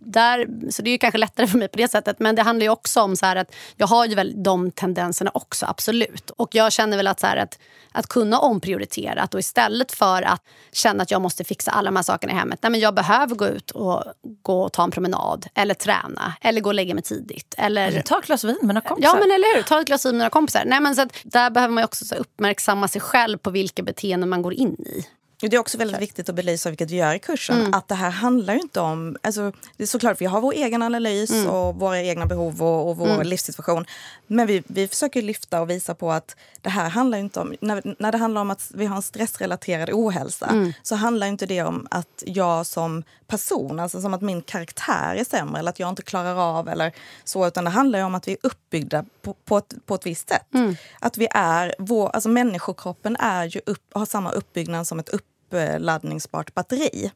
Där, 0.00 0.70
så 0.70 0.82
det 0.82 0.90
är 0.90 0.92
ju 0.92 0.98
kanske 0.98 1.18
lättare 1.18 1.46
för 1.46 1.58
mig 1.58 1.68
på 1.68 1.76
det 1.78 1.88
sättet. 1.88 2.20
Men 2.20 2.34
det 2.34 2.42
handlar 2.42 2.64
ju 2.64 2.70
också 2.70 3.00
om 3.00 3.16
så 3.16 3.26
att 3.26 3.54
jag 3.76 3.86
har 3.86 4.06
ju 4.06 4.14
väl 4.14 4.42
de 4.42 4.70
tendenserna 4.70 5.30
också, 5.34 5.66
absolut. 5.66 6.30
Och 6.30 6.54
jag 6.54 6.72
känner 6.72 6.96
väl 6.96 7.06
att, 7.06 7.20
så 7.20 7.26
att, 7.26 7.58
att 7.92 8.06
kunna 8.06 8.38
omprioritera. 8.38 9.22
Att 9.22 9.34
istället 9.34 9.92
för 9.92 10.22
att 10.22 10.42
känna 10.72 11.02
att 11.02 11.10
jag 11.10 11.22
måste 11.22 11.44
fixa 11.44 11.70
alla 11.70 11.90
de 11.90 11.96
här 11.96 12.02
sakerna 12.02 12.32
i 12.32 12.36
hemmet. 12.36 12.58
Nej, 12.62 12.70
men 12.70 12.80
jag 12.80 12.94
behöver 12.94 13.34
gå 13.34 13.46
ut 13.46 13.70
och 13.70 14.04
gå 14.42 14.62
och 14.62 14.72
ta 14.72 14.84
en 14.84 14.90
promenad. 14.90 15.46
Eller 15.54 15.74
träna. 15.74 16.32
Eller 16.40 16.60
gå 16.60 16.70
och 16.70 16.74
lägga 16.74 16.94
mig 16.94 17.02
tidigt. 17.02 17.54
Eller, 17.58 18.02
Ta 18.02 18.18
ett 18.18 18.26
glas 18.26 18.44
vin 18.44 18.58
med 18.62 18.74
några 18.74 18.88
kompisar. 18.88 19.08
Ja, 19.08 19.20
men 19.20 19.30
eller 19.30 19.56
hur? 19.56 19.62
Ta 19.62 19.80
ett 19.80 19.86
glas 19.86 20.06
vin 20.06 20.12
med 20.12 20.18
några 20.18 20.30
kompisar. 20.30 20.62
Nej, 20.66 20.80
men 20.80 20.94
så 20.96 21.02
att 21.02 21.12
där 21.24 21.50
behöver 21.50 21.74
man 21.74 21.84
också 21.84 22.14
uppmärksamma 22.14 22.88
sig 22.88 23.00
själv 23.00 23.38
på 23.38 23.50
vilka 23.50 23.82
beteenden 23.82 24.28
man 24.28 24.42
går 24.42 24.54
in 24.54 24.74
i. 24.74 25.06
Det 25.40 25.56
är 25.56 25.58
också 25.60 25.78
väldigt 25.78 26.00
viktigt 26.00 26.28
att 26.28 26.34
belysa, 26.34 26.70
vilket 26.70 26.90
vi 26.90 26.96
gör 26.96 27.14
i 27.14 27.18
kursen, 27.18 27.58
Mm. 27.60 27.74
att 27.74 27.88
det 27.88 27.94
här 27.94 28.10
handlar 28.10 28.54
inte 28.54 28.80
om... 28.80 29.16
Alltså, 29.22 29.52
det 29.76 29.82
är 29.82 29.86
såklart, 29.86 30.20
vi 30.20 30.24
har 30.26 30.40
vår 30.40 30.52
egen 30.52 30.82
analys 30.82 31.30
Mm. 31.30 31.46
och 31.50 31.74
våra 31.74 32.02
egna 32.02 32.26
behov 32.26 32.62
och, 32.62 32.88
och 32.88 32.96
vår 32.96 33.24
livssituation. 33.24 33.84
Men 34.26 34.46
vi, 34.46 34.62
vi 34.66 34.88
försöker 34.88 35.22
lyfta 35.22 35.60
och 35.60 35.70
visa 35.70 35.94
på 35.94 36.12
att 36.12 36.36
det 36.60 36.70
här 36.70 36.88
handlar 36.88 37.18
inte 37.18 37.40
om... 37.40 37.54
När, 37.60 37.94
när 37.98 38.12
det 38.12 38.18
handlar 38.18 38.40
om 38.40 38.50
att 38.50 38.70
vi 38.74 38.86
har 38.86 38.96
en 38.96 39.02
stressrelaterad 39.02 39.90
ohälsa 39.92 40.46
Mm. 40.46 40.72
så 40.82 40.94
handlar 40.94 41.26
inte 41.26 41.46
det 41.46 41.62
om 41.62 41.86
att 41.90 42.22
jag 42.26 42.66
som 42.66 43.02
person, 43.26 43.80
alltså 43.80 44.00
som 44.00 44.14
att 44.14 44.22
min 44.22 44.42
karaktär 44.42 45.14
är 45.14 45.24
sämre 45.24 45.58
eller 45.58 45.70
att 45.70 45.78
jag 45.80 45.88
inte 45.88 46.02
klarar 46.02 46.58
av 46.58 46.68
eller 46.68 46.92
så, 47.24 47.46
utan 47.46 47.64
det 47.64 47.70
handlar 47.70 47.98
ju 47.98 48.04
om 48.04 48.14
att 48.14 48.28
vi 48.28 48.32
är 48.32 48.38
uppbyggda 48.42 49.04
på, 49.22 49.34
på, 49.34 49.58
ett, 49.58 49.74
på 49.86 49.94
ett 49.94 50.06
visst 50.06 50.28
sätt. 50.28 50.54
Mm. 50.54 50.76
Att 51.00 51.16
vi 51.18 51.28
är... 51.30 51.74
Vår, 51.78 52.08
alltså 52.08 52.28
människokroppen 52.28 53.16
är 53.16 53.44
ju 53.44 53.60
upp, 53.66 53.82
har 53.92 54.06
samma 54.06 54.30
uppbyggnad 54.32 54.86
som 54.86 54.98
ett 54.98 55.08
uppladdningsbart 55.52 56.54
batteri. 56.54 57.10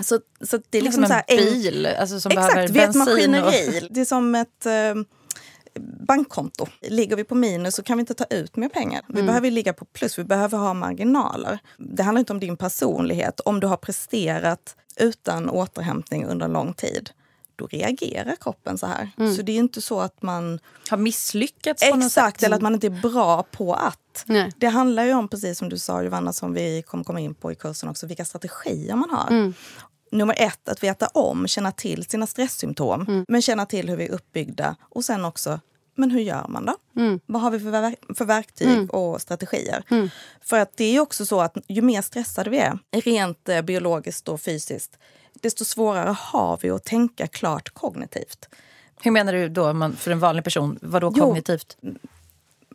Så, 0.00 0.20
så 0.40 0.58
det 0.70 0.78
är 0.78 0.82
liksom 0.82 1.02
som 1.02 1.08
så 1.08 1.14
en 1.14 1.38
här 1.38 1.46
en- 1.46 1.52
bil 1.52 1.86
alltså, 1.86 2.20
som 2.20 2.32
Exakt, 2.32 2.54
behöver 2.54 2.72
bensin. 2.72 3.34
Och. 3.34 3.52
Det 3.90 4.00
är 4.00 4.04
som 4.04 4.34
ett 4.34 4.66
eh, 4.66 4.94
bankkonto. 6.08 6.66
Ligger 6.80 7.16
vi 7.16 7.24
på 7.24 7.34
minus 7.34 7.74
så 7.74 7.82
kan 7.82 7.96
vi 7.96 8.00
inte 8.00 8.14
ta 8.14 8.24
ut 8.24 8.56
mer 8.56 8.68
pengar. 8.68 9.02
Vi 9.08 9.14
Mm. 9.14 9.26
behöver 9.26 9.50
ligga 9.50 9.72
på 9.72 9.84
plus, 9.84 10.18
vi 10.18 10.24
behöver 10.24 10.58
ha 10.58 10.74
marginaler. 10.74 11.58
Det 11.78 12.02
handlar 12.02 12.18
inte 12.20 12.32
om 12.32 12.40
din 12.40 12.56
personlighet. 12.56 13.40
Om 13.40 13.60
du 13.60 13.66
har 13.66 13.76
presterat 13.76 14.76
utan 14.96 15.50
återhämtning 15.50 16.26
under 16.26 16.48
lång 16.48 16.74
tid, 16.74 17.10
då 17.56 17.66
reagerar 17.66 18.36
kroppen 18.40 18.78
så 18.78 18.86
här. 18.86 19.10
Mm. 19.18 19.34
Så 19.34 19.42
det 19.42 19.52
är 19.52 19.56
inte 19.56 19.80
så 19.82 20.00
att 20.00 20.22
man... 20.22 20.58
har 20.90 20.96
misslyckats 20.98 21.90
på 21.90 21.96
något 21.96 22.06
Exakt, 22.06 22.40
sätt. 22.40 22.46
eller 22.46 22.56
att 22.56 22.62
man 22.62 22.74
inte 22.74 22.86
är 22.86 23.00
bra 23.02 23.42
på 23.42 23.74
att. 23.74 24.24
Nej. 24.26 24.52
Det 24.56 24.66
handlar 24.66 25.04
ju 25.04 25.14
om, 25.14 25.28
precis 25.28 25.58
som 25.58 25.68
du 25.68 25.78
sa 25.78 26.02
Giovanna, 26.02 26.32
som 26.32 26.54
vi 26.54 26.82
kommer 26.82 27.04
komma 27.04 27.20
in 27.20 27.34
på 27.34 27.52
i 27.52 27.54
kursen 27.54 27.88
också, 27.88 28.06
vilka 28.06 28.24
strategier 28.24 28.94
man 28.96 29.10
har. 29.10 29.52
Nummer 30.10 30.34
ett, 30.38 30.68
att 30.68 30.82
veta 30.82 31.06
om, 31.06 31.46
känna 31.46 31.72
till 31.72 32.04
sina 32.04 32.26
stresssymptom, 32.26 33.24
men 33.28 33.42
känna 33.42 33.66
till 33.66 33.88
hur 33.88 33.96
vi 33.96 34.06
är 34.06 34.12
uppbyggda. 34.12 34.76
Och 34.80 35.04
sen 35.04 35.24
också, 35.24 35.60
men 35.94 36.10
hur 36.10 36.20
gör 36.20 36.46
man 36.48 36.64
då? 36.66 36.74
Vad 37.26 37.42
har 37.42 37.50
vi 37.50 37.60
för, 37.60 37.70
ver- 37.70 38.14
för 38.14 38.24
verktyg 38.24 38.94
och 38.94 39.20
strategier? 39.22 39.82
För 40.42 40.58
att 40.58 40.76
det 40.76 40.84
är 40.96 41.00
också 41.00 41.26
så 41.26 41.40
att 41.40 41.56
ju 41.68 41.82
mer 41.82 42.02
stressade 42.02 42.50
vi 42.50 42.58
är, 42.58 42.78
rent 42.92 43.48
eh, 43.48 43.62
biologiskt 43.62 44.28
och 44.28 44.40
fysiskt, 44.40 44.98
desto 45.40 45.64
svårare 45.64 46.16
har 46.18 46.58
vi 46.62 46.70
att 46.70 46.84
tänka 46.84 47.26
klart 47.26 47.70
kognitivt. 47.70 48.48
Hur 49.02 49.10
menar 49.10 49.32
du 49.32 49.48
då 49.48 49.72
man, 49.72 49.96
för 49.96 50.10
en 50.10 50.18
vanlig 50.18 50.44
person? 50.44 50.78
Vad 50.82 51.02
då 51.02 51.12
Jo. 51.16 51.24
kognitivt? 51.24 51.76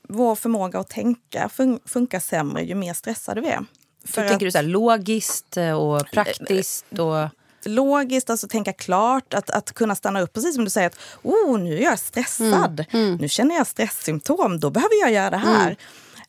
Vår 0.03 0.35
förmåga 0.35 0.79
att 0.79 0.89
tänka 0.89 1.47
fun- 1.47 1.79
funkar 1.85 2.19
sämre 2.19 2.63
ju 2.63 2.75
mer 2.75 2.93
stressade 2.93 3.41
vi 3.41 3.47
är. 3.47 3.65
För 4.05 4.21
Hur 4.21 4.29
tänker 4.29 4.45
du 4.45 4.51
så 4.51 4.57
här, 4.57 4.65
logiskt 4.65 5.57
eh, 5.57 5.71
och 5.71 6.05
praktiskt? 6.11 6.99
Och, 6.99 7.29
logiskt, 7.65 8.29
alltså 8.29 8.47
tänka 8.47 8.73
klart, 8.73 9.33
att, 9.33 9.49
att 9.49 9.71
kunna 9.73 9.95
stanna 9.95 10.21
upp. 10.21 10.33
Precis 10.33 10.55
som 10.55 10.63
du 10.63 10.69
säger, 10.69 10.87
att 10.87 10.97
oh, 11.23 11.59
nu 11.59 11.77
är 11.77 11.81
jag 11.83 11.99
stressad. 11.99 12.85
Nu 13.19 13.29
känner 13.29 13.55
jag 13.55 13.67
stresssymptom, 13.67 14.59
då 14.59 14.69
behöver 14.69 15.01
jag 15.01 15.11
göra 15.11 15.29
det 15.29 15.37
här. 15.37 15.75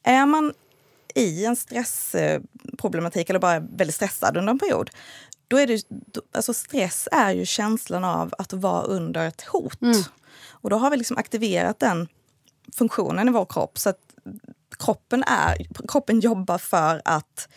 Är 0.03 0.27
man 0.27 0.53
i 1.14 1.45
en 1.45 1.57
stressproblematik 1.57 3.31
eller 3.31 3.40
bara 3.40 3.61
väldigt 3.61 3.95
stressad 3.95 4.37
under 4.37 4.51
en 4.53 4.59
period, 4.59 4.90
då 5.52 5.58
är 5.58 5.66
det, 5.66 5.84
alltså 6.32 6.54
stress 6.54 7.08
är 7.12 7.32
ju 7.32 7.46
känslan 7.46 8.04
av 8.04 8.34
att 8.38 8.52
vara 8.52 8.82
under 8.82 9.26
ett 9.26 9.42
hot. 9.42 9.78
Och 10.50 10.70
då 10.70 10.76
har 10.76 10.90
vi 10.90 10.96
liksom 10.96 11.18
aktiverat 11.18 11.78
den 11.78 12.08
funktionen 12.74 13.28
i 13.28 13.32
vår 13.32 13.44
kropp. 13.44 13.78
Så 13.78 13.90
att 13.90 13.98
kroppen, 14.78 15.24
är, 15.26 15.66
kroppen 15.88 16.20
jobbar 16.20 16.58
för 16.58 17.02
att 17.04 17.48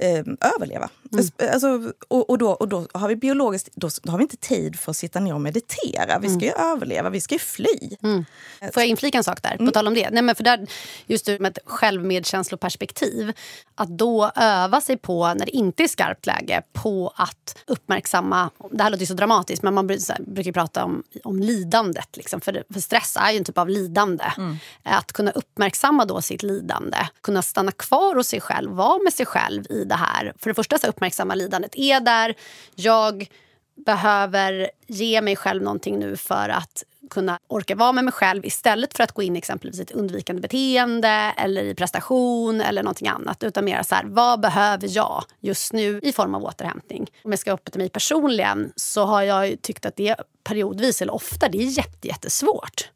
eh, 0.00 0.24
överleva. 0.54 0.90
Mm. 1.12 1.52
Alltså, 1.52 1.92
och, 2.08 2.30
och, 2.30 2.38
då, 2.38 2.50
och 2.50 2.68
då 2.68 2.86
har 2.94 3.08
vi 3.08 3.16
biologiskt 3.16 3.68
då, 3.74 3.88
har 4.06 4.18
vi 4.18 4.22
inte 4.22 4.36
tid 4.36 4.78
för 4.78 4.90
att 4.90 4.96
sitta 4.96 5.20
ner 5.20 5.34
och 5.34 5.40
meditera. 5.40 6.18
Vi 6.18 6.28
ska 6.28 6.40
ju 6.40 6.52
mm. 6.52 6.66
överleva, 6.66 7.10
vi 7.10 7.20
ska 7.20 7.34
ju 7.34 7.38
fly. 7.38 7.96
Mm. 8.02 8.24
Får 8.60 8.82
jag 8.82 8.86
inflika 8.86 9.18
en 9.18 9.24
sak 9.24 9.42
där? 9.42 9.56
På 9.56 9.62
mm. 9.62 9.72
tal 9.72 9.86
om 9.86 9.94
det. 9.94 10.10
Nej, 10.10 10.22
men 10.22 10.34
för 10.34 10.44
där, 10.44 10.66
just 11.06 11.26
med 11.26 11.46
ett 11.46 11.58
självmedkänsloperspektiv. 11.64 13.32
Att 13.74 13.88
då 13.88 14.30
öva 14.36 14.80
sig 14.80 14.96
på, 14.96 15.26
när 15.26 15.46
det 15.46 15.56
inte 15.56 15.82
är 15.82 15.88
skarpt 15.88 16.26
läge, 16.26 16.62
på 16.72 17.12
att 17.16 17.58
uppmärksamma... 17.66 18.50
Det 18.70 18.82
här 18.82 18.90
låter 18.90 19.06
så 19.06 19.14
dramatiskt, 19.14 19.62
men 19.62 19.74
man 19.74 19.86
brukar 19.86 20.52
prata 20.52 20.84
om, 20.84 21.02
om 21.24 21.40
lidandet. 21.40 22.16
Liksom. 22.16 22.40
För, 22.40 22.64
för 22.72 22.80
stress 22.80 23.16
är 23.20 23.30
ju 23.30 23.38
en 23.38 23.44
typ 23.44 23.58
av 23.58 23.68
lidande. 23.68 24.24
Mm. 24.36 24.56
Att 24.82 25.12
kunna 25.12 25.30
uppmärksamma 25.30 26.04
då 26.04 26.22
sitt 26.22 26.42
lidande, 26.42 26.98
kunna 27.20 27.42
stanna 27.42 27.72
kvar 27.72 28.14
hos 28.14 28.26
sig 28.26 28.40
själv, 28.40 28.70
vara 28.70 29.02
med 29.02 29.12
sig 29.12 29.26
själv 29.26 29.66
i 29.70 29.81
lida 29.82 29.94
här. 29.94 30.32
För 30.38 30.50
det 30.50 30.54
första 30.54 30.78
så 30.78 30.86
uppmärksamma 30.86 31.34
lidandet 31.34 31.76
är 31.76 32.00
där. 32.00 32.34
Jag 32.74 33.28
behöver 33.76 34.70
ge 34.86 35.20
mig 35.20 35.36
själv 35.36 35.62
någonting 35.62 35.98
nu 35.98 36.16
för 36.16 36.48
att 36.48 36.84
kunna 37.10 37.38
orka 37.48 37.74
vara 37.74 37.92
med 37.92 38.04
mig 38.04 38.12
själv 38.12 38.46
istället 38.46 38.96
för 38.96 39.04
att 39.04 39.12
gå 39.12 39.22
in 39.22 39.36
exempelvis 39.36 39.78
i 39.78 39.82
ett 39.82 39.90
undvikande 39.90 40.42
beteende 40.42 41.32
eller 41.36 41.64
i 41.64 41.74
prestation 41.74 42.60
eller 42.60 42.82
någonting 42.82 43.08
annat. 43.08 43.42
Utan 43.42 43.64
mer 43.64 43.82
så 43.82 43.94
här, 43.94 44.04
vad 44.04 44.40
behöver 44.40 44.88
jag 44.96 45.24
just 45.40 45.72
nu 45.72 46.00
i 46.02 46.12
form 46.12 46.34
av 46.34 46.44
återhämtning? 46.44 47.06
Om 47.24 47.32
jag 47.32 47.38
ska 47.38 47.52
öppna 47.52 47.78
mig 47.78 47.88
personligen 47.88 48.72
så 48.76 49.04
har 49.04 49.22
jag 49.22 49.62
tyckt 49.62 49.86
att 49.86 49.96
det 49.96 50.16
periodvis, 50.44 51.02
eller 51.02 51.14
ofta, 51.14 51.48
det 51.48 51.58
är 51.58 51.78
jätte, 51.78 52.08
jättesvårt. 52.08 52.90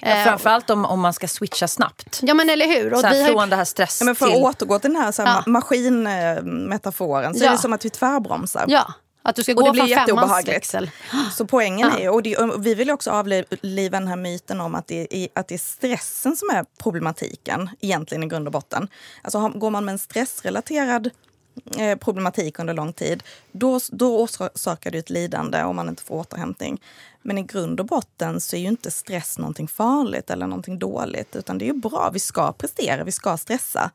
Ja, 0.00 0.08
eh, 0.08 0.24
framförallt 0.24 0.70
om, 0.70 0.84
om 0.84 1.00
man 1.00 1.12
ska 1.12 1.28
switcha 1.28 1.68
snabbt. 1.68 2.20
Ja 2.22 2.34
men 2.34 2.50
eller 2.50 2.66
hur. 2.66 2.94
Och 2.94 3.00
så 3.00 3.06
här, 3.06 3.32
från 3.32 3.50
det 3.50 3.56
här 3.56 3.64
stress 3.64 3.96
ja, 4.00 4.04
men 4.04 4.14
För 4.14 4.26
till... 4.26 4.36
att 4.36 4.42
återgå 4.42 4.78
till 4.78 4.92
den 4.92 5.02
här, 5.02 5.12
så 5.12 5.22
här 5.22 5.42
ja. 5.46 5.50
maskinmetaforen 5.50 7.34
så 7.34 7.44
ja. 7.44 7.48
är 7.48 7.52
det 7.52 7.58
som 7.58 7.72
att 7.72 7.84
vi 7.84 7.90
tvärbromsar. 7.90 8.64
Ja. 8.68 8.94
Att 9.22 9.36
du 9.36 9.42
ska 9.42 9.52
och 9.52 9.58
gå 9.58 9.66
det 9.66 9.72
blir 9.72 9.86
jätteobehagligt. 9.86 10.74
Så 11.32 11.46
poängen 11.46 11.90
är, 11.92 12.10
och, 12.10 12.22
det, 12.22 12.36
och 12.36 12.66
vi 12.66 12.74
vill 12.74 12.90
också 12.90 13.10
avliva 13.10 13.98
den 13.98 14.08
här 14.08 14.16
myten 14.16 14.60
om 14.60 14.74
att 14.74 14.86
det, 14.86 15.16
är, 15.16 15.28
att 15.34 15.48
det 15.48 15.54
är 15.54 15.58
stressen 15.58 16.36
som 16.36 16.50
är 16.50 16.64
problematiken 16.78 17.70
egentligen 17.80 18.22
i 18.22 18.26
grund 18.26 18.46
och 18.46 18.52
botten. 18.52 18.88
Alltså 19.22 19.48
går 19.48 19.70
man 19.70 19.84
med 19.84 19.92
en 19.92 19.98
stressrelaterad 19.98 21.10
eh, 21.76 21.98
problematik 21.98 22.58
under 22.58 22.74
lång 22.74 22.92
tid, 22.92 23.22
då, 23.52 23.80
då 23.90 24.20
orsakar 24.22 24.90
det 24.90 24.98
ett 24.98 25.10
lidande 25.10 25.62
om 25.62 25.76
man 25.76 25.88
inte 25.88 26.02
får 26.02 26.14
återhämtning. 26.14 26.80
Men 27.22 27.38
i 27.38 27.42
grund 27.42 27.80
och 27.80 27.86
botten 27.86 28.40
så 28.40 28.56
är 28.56 28.60
ju 28.60 28.68
inte 28.68 28.90
stress 28.90 29.38
någonting 29.38 29.68
farligt 29.68 30.30
eller 30.30 30.46
någonting 30.46 30.78
dåligt. 30.78 31.36
Utan 31.36 31.58
det 31.58 31.64
är 31.64 31.66
ju 31.66 31.80
bra. 31.80 32.10
Vi 32.12 32.18
ska 32.18 32.52
prestera, 32.52 33.04
vi 33.04 33.12
ska 33.12 33.36
stressa. 33.36 33.90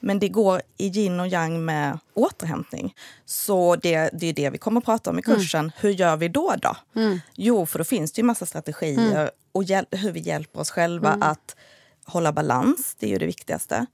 Men 0.00 0.18
det 0.18 0.28
går 0.28 0.62
i 0.76 0.86
yin 0.86 1.20
och 1.20 1.28
yang 1.28 1.64
med 1.64 1.98
återhämtning. 2.14 2.94
Så 3.24 3.76
det, 3.76 4.10
det 4.12 4.26
är 4.26 4.32
det 4.32 4.50
vi 4.50 4.58
kommer 4.58 4.80
att 4.80 4.84
prata 4.84 5.10
om 5.10 5.18
i 5.18 5.22
mm. 5.26 5.36
kursen. 5.36 5.60
Mm. 5.60 5.72
Hur 5.76 5.90
gör 5.90 6.16
vi 6.16 6.28
då? 6.28 6.54
då? 6.62 6.76
Mm. 7.00 7.20
Jo, 7.34 7.66
för 7.66 7.78
då 7.78 7.84
finns 7.84 8.12
det 8.12 8.20
ju 8.20 8.24
massa 8.26 8.46
strategier 8.46 9.20
mm. 9.20 9.30
och 9.52 9.64
hur 9.90 10.12
vi 10.12 10.20
hjälper 10.20 10.60
oss 10.60 10.70
själva 10.70 11.08
mm. 11.08 11.22
att 11.22 11.56
hålla 12.04 12.32
balans. 12.32 12.96
Det 12.98 13.06
är 13.06 13.10
ju 13.10 13.18
det 13.18 13.26
viktigaste. 13.26 13.86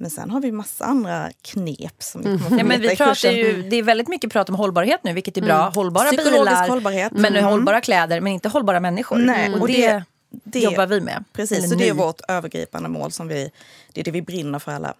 Men 0.00 0.10
sen 0.10 0.30
har 0.30 0.40
vi 0.40 0.52
massa 0.52 0.84
andra 0.84 1.30
knep 1.42 2.02
som 2.02 2.20
mm. 2.20 2.58
ja, 2.58 2.64
men 2.64 2.80
vi 2.80 2.96
pratar 2.96 3.30
ju, 3.30 3.62
Det 3.62 3.76
är 3.76 3.82
väldigt 3.82 4.08
mycket 4.08 4.32
prat 4.32 4.48
om 4.48 4.54
hållbarhet 4.54 5.00
nu, 5.04 5.12
vilket 5.12 5.36
är 5.36 5.42
bra. 5.42 5.60
Mm. 5.60 5.72
Hållbara 5.72 6.10
bilar, 6.10 6.68
hållbarhet. 6.68 7.12
men 7.12 7.36
mm. 7.36 7.44
hållbara 7.44 7.80
kläder, 7.80 8.20
men 8.20 8.32
inte 8.32 8.48
hållbara 8.48 8.80
människor. 8.80 9.18
Nej, 9.18 9.54
och, 9.54 9.68
det, 9.68 10.04
det, 10.30 10.60
jobbar 10.60 10.86
vi 10.86 11.00
med. 11.00 11.24
Precis, 11.32 11.70
så 11.70 11.74
det 11.74 11.88
är 11.88 11.94
vårt 11.94 12.20
övergripande 12.28 12.88
mål. 12.88 13.12
som 13.12 13.28
vi, 13.28 13.50
Det 13.92 14.00
är 14.00 14.04
det 14.04 14.10
vi 14.10 14.22
brinner 14.22 14.58
för 14.58 14.72
alla. 14.72 14.94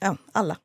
Ja, 0.00 0.16
alla. 0.32 0.56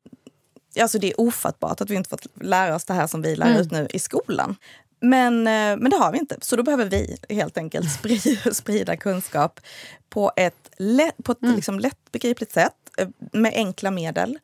Alltså 0.80 0.98
det 0.98 1.06
är 1.06 1.20
ofattbart 1.20 1.80
att 1.80 1.90
vi 1.90 1.94
inte 1.94 2.10
fått 2.10 2.26
lära 2.40 2.74
oss 2.74 2.84
det 2.84 2.94
här 2.94 3.06
som 3.06 3.22
vi 3.22 3.36
lär 3.36 3.46
mm. 3.46 3.60
ut 3.60 3.70
nu 3.70 3.88
i 3.90 3.98
skolan. 3.98 4.56
Men, 5.00 5.46
eh, 5.46 5.76
men 5.76 5.90
det 5.90 5.96
har 5.96 6.12
vi 6.12 6.18
inte, 6.18 6.36
så 6.40 6.56
då 6.56 6.62
behöver 6.62 6.84
vi 6.84 7.16
helt 7.28 7.58
enkelt 7.58 7.92
sprida, 7.92 8.52
sprida 8.54 8.96
kunskap 8.96 9.60
på 10.08 10.32
ett, 10.36 10.70
lätt, 10.76 11.14
på 11.24 11.32
ett 11.32 11.42
mm. 11.42 11.56
liksom 11.56 11.80
lättbegripligt 11.80 12.52
sätt 12.52 12.74
med 13.32 13.52
enkla 13.54 13.90
medel. 13.90 14.38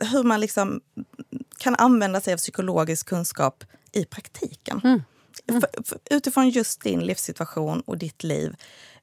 Hur 0.00 0.22
man 0.22 0.40
liksom 0.40 0.80
kan 1.58 1.74
använda 1.74 2.20
sig 2.20 2.34
av 2.34 2.38
psykologisk 2.38 3.08
kunskap 3.08 3.64
i 3.92 4.04
praktiken. 4.04 4.80
Mm. 4.84 5.02
Mm. 5.48 5.60
För, 5.60 5.84
för, 5.84 5.98
utifrån 6.10 6.48
just 6.48 6.80
din 6.80 7.00
livssituation 7.00 7.80
och 7.80 7.98
ditt 7.98 8.22
liv 8.22 8.56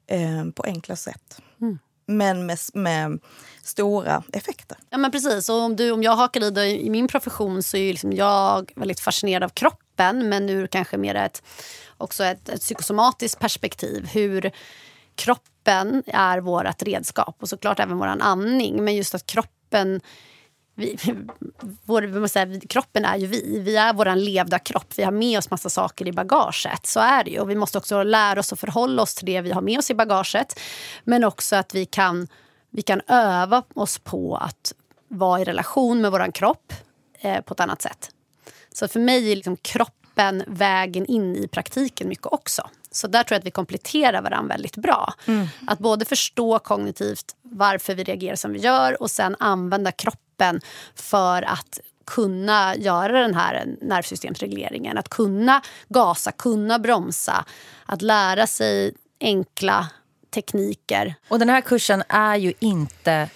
eh, 0.06 0.44
på 0.54 0.62
enkla 0.62 0.96
sätt. 0.96 1.40
Mm. 1.60 1.78
Men 2.06 2.46
med, 2.46 2.58
med, 2.74 3.20
stora 3.62 4.22
effekter. 4.32 4.78
Ja 4.90 4.98
men 4.98 5.10
precis. 5.10 5.48
Och 5.48 5.56
om, 5.56 5.76
du, 5.76 5.90
om 5.90 6.02
jag 6.02 6.16
hakar 6.16 6.44
i 6.44 6.50
dig 6.50 6.86
i 6.86 6.90
min 6.90 7.08
profession 7.08 7.62
så 7.62 7.76
är 7.76 7.92
liksom 7.92 8.12
jag 8.12 8.72
väldigt 8.76 9.00
fascinerad 9.00 9.42
av 9.42 9.48
kroppen 9.48 10.28
men 10.28 10.50
ur 10.50 10.66
kanske 10.66 10.96
mer 10.96 11.14
ett, 11.14 11.42
också 11.96 12.24
ett, 12.24 12.48
ett 12.48 12.60
psykosomatiskt 12.60 13.40
perspektiv. 13.40 14.06
Hur 14.06 14.52
kroppen 15.16 16.02
är 16.06 16.38
vårt 16.38 16.82
redskap 16.82 17.36
och 17.40 17.48
såklart 17.48 17.80
även 17.80 17.98
vår 17.98 18.06
andning. 18.06 18.84
Men 18.84 18.96
just 18.96 19.14
att 19.14 19.26
kroppen 19.26 20.00
vi, 20.76 20.96
vår, 21.84 22.02
vi 22.02 22.20
måste 22.20 22.32
säga, 22.32 22.60
kroppen 22.68 23.04
är 23.04 23.16
ju 23.16 23.26
vi. 23.26 23.60
Vi 23.60 23.76
är 23.76 23.92
vår 23.92 24.16
levda 24.16 24.58
kropp. 24.58 24.94
Vi 24.96 25.02
har 25.02 25.12
med 25.12 25.38
oss 25.38 25.50
massa 25.50 25.70
saker 25.70 26.08
i 26.08 26.12
bagaget. 26.12 26.86
Så 26.86 27.00
är 27.00 27.24
det 27.24 27.30
ju. 27.30 27.40
Och 27.40 27.50
vi 27.50 27.54
måste 27.54 27.78
också 27.78 28.02
lära 28.02 28.40
oss 28.40 28.52
att 28.52 28.60
förhålla 28.60 29.02
oss 29.02 29.14
till 29.14 29.26
det 29.26 29.40
vi 29.40 29.50
har 29.50 29.62
med 29.62 29.78
oss 29.78 29.90
i 29.90 29.94
bagaget. 29.94 30.60
Men 31.04 31.24
också 31.24 31.56
att 31.56 31.74
vi 31.74 31.86
kan, 31.86 32.28
vi 32.70 32.82
kan 32.82 33.00
öva 33.06 33.62
oss 33.74 33.98
på 33.98 34.36
att 34.36 34.72
vara 35.08 35.40
i 35.40 35.44
relation 35.44 36.00
med 36.00 36.10
vår 36.10 36.32
kropp 36.32 36.72
eh, 37.20 37.40
på 37.40 37.54
ett 37.54 37.60
annat 37.60 37.82
sätt. 37.82 38.10
Så 38.72 38.88
för 38.88 39.00
mig 39.00 39.32
är 39.32 39.36
liksom 39.36 39.56
kroppen 39.56 40.44
vägen 40.46 41.06
in 41.06 41.36
i 41.36 41.48
praktiken 41.48 42.08
mycket 42.08 42.26
också. 42.26 42.70
Så 42.96 43.06
där 43.06 43.22
tror 43.22 43.34
jag 43.34 43.40
att 43.40 43.46
vi 43.46 43.50
kompletterar 43.50 44.22
varandra 44.22 44.54
väldigt 44.54 44.76
bra. 44.76 45.14
Mm. 45.26 45.46
Att 45.66 45.78
både 45.78 46.04
förstå 46.04 46.58
kognitivt 46.58 47.36
varför 47.42 47.94
vi 47.94 48.04
reagerar 48.04 48.36
som 48.36 48.52
vi 48.52 48.58
gör 48.58 49.02
och 49.02 49.10
sen 49.10 49.36
använda 49.38 49.92
kroppen 49.92 50.60
för 50.94 51.42
att 51.42 51.80
kunna 52.06 52.76
göra 52.76 53.20
den 53.20 53.34
här 53.34 53.66
nervsystemsregleringen. 53.80 54.98
Att 54.98 55.08
kunna 55.08 55.62
gasa, 55.88 56.32
kunna 56.32 56.78
bromsa. 56.78 57.44
Att 57.86 58.02
lära 58.02 58.46
sig 58.46 58.94
enkla 59.20 59.88
tekniker. 60.34 61.14
Och 61.28 61.38
den 61.38 61.48
här 61.48 61.60
kursen 61.60 62.02
är 62.08 62.36
ju 62.36 62.52
inte 62.58 63.28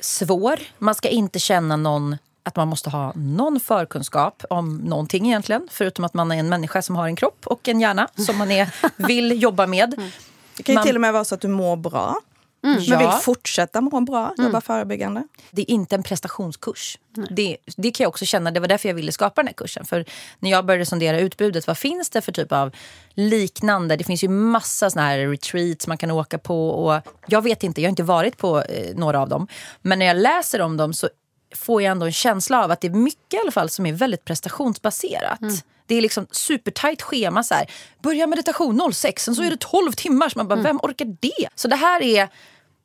svår. 0.00 0.60
Man 0.78 0.94
ska 0.94 1.08
inte 1.08 1.38
känna 1.38 1.76
någon 1.76 2.16
att 2.42 2.56
man 2.56 2.68
måste 2.68 2.90
ha 2.90 3.12
någon 3.16 3.60
förkunskap 3.60 4.44
om 4.50 4.76
någonting 4.76 5.26
egentligen. 5.26 5.68
Förutom 5.70 6.04
att 6.04 6.14
man 6.14 6.32
är 6.32 6.36
en 6.36 6.48
människa 6.48 6.82
som 6.82 6.96
har 6.96 7.06
en 7.06 7.16
kropp 7.16 7.46
och 7.46 7.68
en 7.68 7.80
hjärna 7.80 8.08
som 8.16 8.38
man 8.38 8.50
är, 8.50 8.74
vill 8.96 9.42
jobba 9.42 9.66
med. 9.66 9.94
Mm. 9.94 10.10
Det 10.56 10.62
kan 10.62 10.72
ju 10.72 10.76
man, 10.76 10.86
till 10.86 10.94
och 10.94 11.00
med 11.00 11.12
vara 11.12 11.24
så 11.24 11.34
att 11.34 11.40
du 11.40 11.48
mår 11.48 11.76
bra. 11.76 12.16
Mm. 12.64 12.84
Men 12.88 12.98
vill 12.98 13.08
fortsätta 13.08 13.80
må 13.80 14.00
bra, 14.00 14.34
jobba 14.36 14.48
mm. 14.48 14.62
förebyggande. 14.62 15.24
Det 15.50 15.62
är 15.62 15.70
inte 15.70 15.94
en 15.94 16.02
prestationskurs. 16.02 16.98
Det, 17.30 17.56
det 17.76 17.90
kan 17.90 18.04
jag 18.04 18.08
också 18.08 18.24
känna, 18.24 18.50
det 18.50 18.60
var 18.60 18.68
därför 18.68 18.88
jag 18.88 18.94
ville 18.94 19.12
skapa 19.12 19.42
den 19.42 19.46
här 19.46 19.54
kursen. 19.54 19.84
För 19.84 20.04
när 20.38 20.50
jag 20.50 20.66
började 20.66 20.86
sondera 20.86 21.20
utbudet, 21.20 21.66
vad 21.66 21.78
finns 21.78 22.10
det 22.10 22.20
för 22.20 22.32
typ 22.32 22.52
av 22.52 22.70
liknande? 23.14 23.96
Det 23.96 24.04
finns 24.04 24.24
ju 24.24 24.28
massa 24.28 24.90
såna 24.90 25.02
här 25.02 25.18
retreats 25.18 25.86
man 25.86 25.98
kan 25.98 26.10
åka 26.10 26.38
på. 26.38 26.70
Och 26.70 27.02
jag 27.26 27.42
vet 27.42 27.62
inte, 27.62 27.80
jag 27.80 27.88
har 27.88 27.90
inte 27.90 28.02
varit 28.02 28.38
på 28.38 28.62
eh, 28.62 28.96
några 28.96 29.20
av 29.20 29.28
dem. 29.28 29.46
Men 29.82 29.98
när 29.98 30.06
jag 30.06 30.16
läser 30.16 30.60
om 30.60 30.76
dem 30.76 30.94
så 30.94 31.08
får 31.56 31.82
jag 31.82 31.90
ändå 31.90 32.06
en 32.06 32.12
känsla 32.12 32.64
av 32.64 32.70
att 32.70 32.80
det 32.80 32.86
är 32.86 32.90
mycket 32.92 33.34
i 33.34 33.38
alla 33.38 33.50
fall 33.50 33.70
som 33.70 33.86
är 33.86 33.92
väldigt 33.92 34.24
prestationsbaserat. 34.24 35.40
Mm. 35.40 35.54
Det 35.86 35.94
är 35.94 36.00
liksom 36.00 36.26
supertajt 36.30 37.02
schema. 37.02 37.42
Så 37.42 37.54
här. 37.54 37.70
Börja 38.02 38.26
meditation 38.26 38.92
06, 38.92 39.24
sen 39.24 39.34
så 39.34 39.42
är 39.42 39.50
det 39.50 39.60
12 39.60 39.92
timmar. 39.92 40.28
Så 40.28 40.38
man 40.38 40.48
bara, 40.48 40.54
mm. 40.54 40.64
vem 40.64 40.80
orkar 40.82 41.16
det? 41.20 41.48
Så 41.54 41.68
det 41.68 41.76
här 41.76 42.02
är 42.02 42.28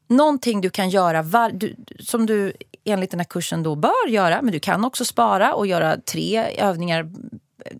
någonting 0.08 0.62
du 0.62 0.70
kan 0.70 0.90
göra 0.90 1.22
var, 1.22 1.50
du, 1.50 1.76
som 2.00 2.26
du 2.26 2.54
enligt 2.84 3.12
den 3.12 3.20
här 3.20 3.26
kursen 3.26 3.64
då 3.64 3.76
bör 3.76 4.08
göra. 4.08 4.42
Men 4.42 4.52
du 4.52 4.60
kan 4.60 4.86
också 4.86 5.06
spara 5.06 5.54
och 5.54 5.68
göra 5.68 5.98
tre 5.98 6.46
övningar 6.58 7.12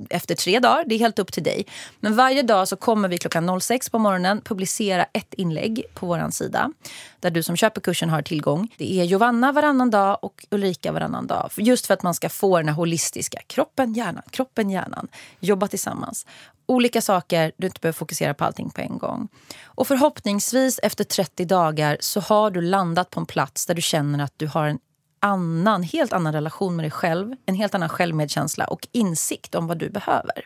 efter 0.10 0.36
tre 0.36 0.60
dagar. 0.60 0.84
Det 0.88 0.96
är 0.96 1.00
helt 1.00 1.20
upp 1.20 1.32
till 1.32 1.44
dig. 1.44 1.66
Men 2.00 2.16
varje 2.16 2.42
dag 2.42 2.68
så 2.68 2.76
kommer 2.76 3.10
vi 3.10 3.18
klockan 3.18 3.62
06 3.62 3.90
på 3.90 4.00
morgonen 4.00 4.42
publicera 4.42 5.06
ett 5.14 5.34
inlägg 5.34 5.84
på 5.94 6.06
vår 6.06 6.32
sida. 6.32 6.72
Där 7.20 7.30
du 7.30 7.44
som 7.44 7.56
köper 7.56 7.82
kursen 7.82 8.10
har 8.10 8.22
tillgång. 8.22 8.74
Det 8.78 9.00
är 9.00 9.04
Giovanna 9.04 9.52
varannan 9.52 9.90
dag 9.90 10.18
och 10.22 10.46
Ulrika 10.52 10.92
varannan 10.92 11.28
dag. 11.28 11.50
Just 11.58 11.86
för 11.86 11.94
att 11.94 12.04
man 12.04 12.14
ska 12.14 12.30
få 12.30 12.58
den 12.58 12.68
här 12.68 12.76
holistiska 12.76 13.40
kroppen, 13.48 13.94
hjärnan, 13.94 14.24
kroppen, 14.32 14.70
hjärnan. 14.70 15.08
Jobba 15.40 15.68
tillsammans. 15.68 16.26
Olika 16.68 17.02
saker, 17.02 17.52
du 17.58 17.68
inte 17.68 17.80
behöver 17.80 17.98
fokusera 17.98 18.34
på 18.34 18.44
allting 18.44 18.70
på 18.70 18.82
en 18.82 18.98
gång. 18.98 19.28
Och 19.64 19.88
förhoppningsvis 19.88 20.80
efter 20.84 21.04
30 21.04 21.46
dagar 21.46 21.98
så 22.00 22.20
har 22.20 22.52
du 22.52 22.62
landat 22.62 23.10
på 23.10 23.20
en 23.20 23.26
plats 23.26 23.66
där 23.66 23.76
du 23.76 23.82
känner 23.82 24.24
att 24.24 24.34
du 24.38 24.48
har 24.48 24.68
en 24.68 24.80
annan, 25.26 25.84
helt 25.84 26.14
annan 26.14 26.34
relation 26.34 26.76
med 26.76 26.84
dig 26.84 26.92
själv, 26.92 27.36
en 27.46 27.56
helt 27.56 27.76
annan 27.76 27.90
självmedkänsla 27.90 28.66
och 28.66 28.88
insikt 28.92 29.56
om 29.56 29.68
vad 29.68 29.78
du 29.78 29.90
behöver. 29.90 30.46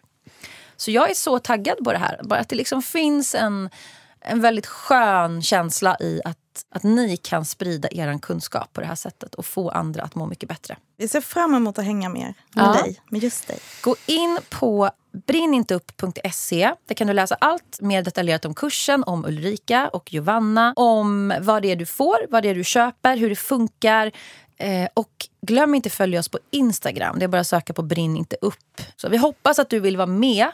Så 0.76 0.92
jag 0.92 1.10
är 1.10 1.14
så 1.14 1.40
taggad 1.40 1.78
på 1.84 1.92
det 1.92 1.98
här. 1.98 2.20
Bara 2.24 2.40
att 2.40 2.50
det 2.50 2.56
liksom 2.56 2.82
finns 2.82 3.36
en, 3.36 3.70
en 4.22 4.42
väldigt 4.42 4.68
skön 4.68 5.42
känsla 5.42 5.98
i 6.00 6.22
att, 6.26 6.38
att 6.76 6.84
ni 6.84 7.18
kan 7.18 7.46
sprida 7.46 7.88
er 7.92 8.20
kunskap 8.20 8.74
på 8.74 8.82
det 8.82 8.88
här 8.88 8.96
sättet 8.96 9.36
och 9.36 9.46
få 9.46 9.70
andra 9.70 10.04
att 10.04 10.16
må 10.16 10.26
mycket 10.26 10.50
bättre. 10.50 10.78
Vi 10.98 11.08
ser 11.08 11.22
fram 11.22 11.56
emot 11.56 11.80
att 11.80 11.86
hänga 11.86 12.10
mer 12.10 12.34
med 12.56 12.66
Ja. 12.66 12.82
dig, 12.84 13.02
med 13.10 13.24
just 13.24 13.48
dig. 13.48 13.60
Gå 13.84 13.96
in 14.06 14.40
på 14.50 14.92
brinninteupp.se. 15.28 16.74
Där 16.88 16.96
kan 16.96 17.08
du 17.08 17.14
läsa 17.14 17.36
allt 17.36 17.82
mer 17.82 18.04
detaljerat 18.04 18.46
om 18.46 18.54
kursen, 18.54 19.04
om 19.04 19.26
Ulrika 19.26 19.88
och 19.90 20.14
Giovanna. 20.14 20.74
Om 20.76 21.34
vad 21.42 21.62
det 21.62 21.72
är 21.72 21.76
du 21.76 21.86
får, 21.86 22.18
vad 22.30 22.44
det 22.44 22.50
är 22.50 22.56
du 22.56 22.64
köper, 22.64 23.18
hur 23.18 23.30
det 23.30 23.36
funkar. 23.36 24.12
Eh, 24.60 24.90
och 24.94 25.28
glöm 25.42 25.76
inte 25.76 25.90
följa 25.90 26.20
oss 26.20 26.30
på 26.30 26.40
Instagram. 26.52 27.20
Det 27.20 27.26
är 27.26 27.28
bara 27.28 27.42
att 27.42 27.48
söka 27.48 27.74
på 27.74 27.82
Brinn 27.82 28.18
inte 28.18 28.36
upp. 28.42 28.82
Så 28.96 29.10
vi 29.10 29.18
hoppas 29.18 29.60
att 29.60 29.70
du 29.70 29.80
vill 29.80 29.98
vara 29.98 30.08
med. 30.08 30.48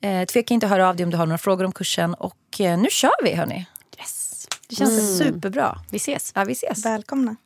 Eh, 0.00 0.24
tveka 0.24 0.54
inte 0.54 0.66
att 0.66 0.70
höra 0.70 0.88
av 0.88 0.96
dig 0.96 1.04
om 1.04 1.10
du 1.10 1.16
har 1.16 1.26
några 1.26 1.38
frågor 1.38 1.64
om 1.64 1.72
kursen. 1.72 2.14
Och 2.14 2.60
eh, 2.60 2.78
nu 2.78 2.88
kör 2.90 3.24
vi 3.24 3.34
hörni. 3.34 3.66
Yes. 3.98 4.48
Det 4.68 4.76
känns 4.76 5.18
superbra. 5.18 5.78
Vi 5.90 5.96
ses. 5.96 6.32
Ja, 6.34 6.44
vi 6.44 6.52
ses. 6.52 6.84
Välkomna. 6.84 7.36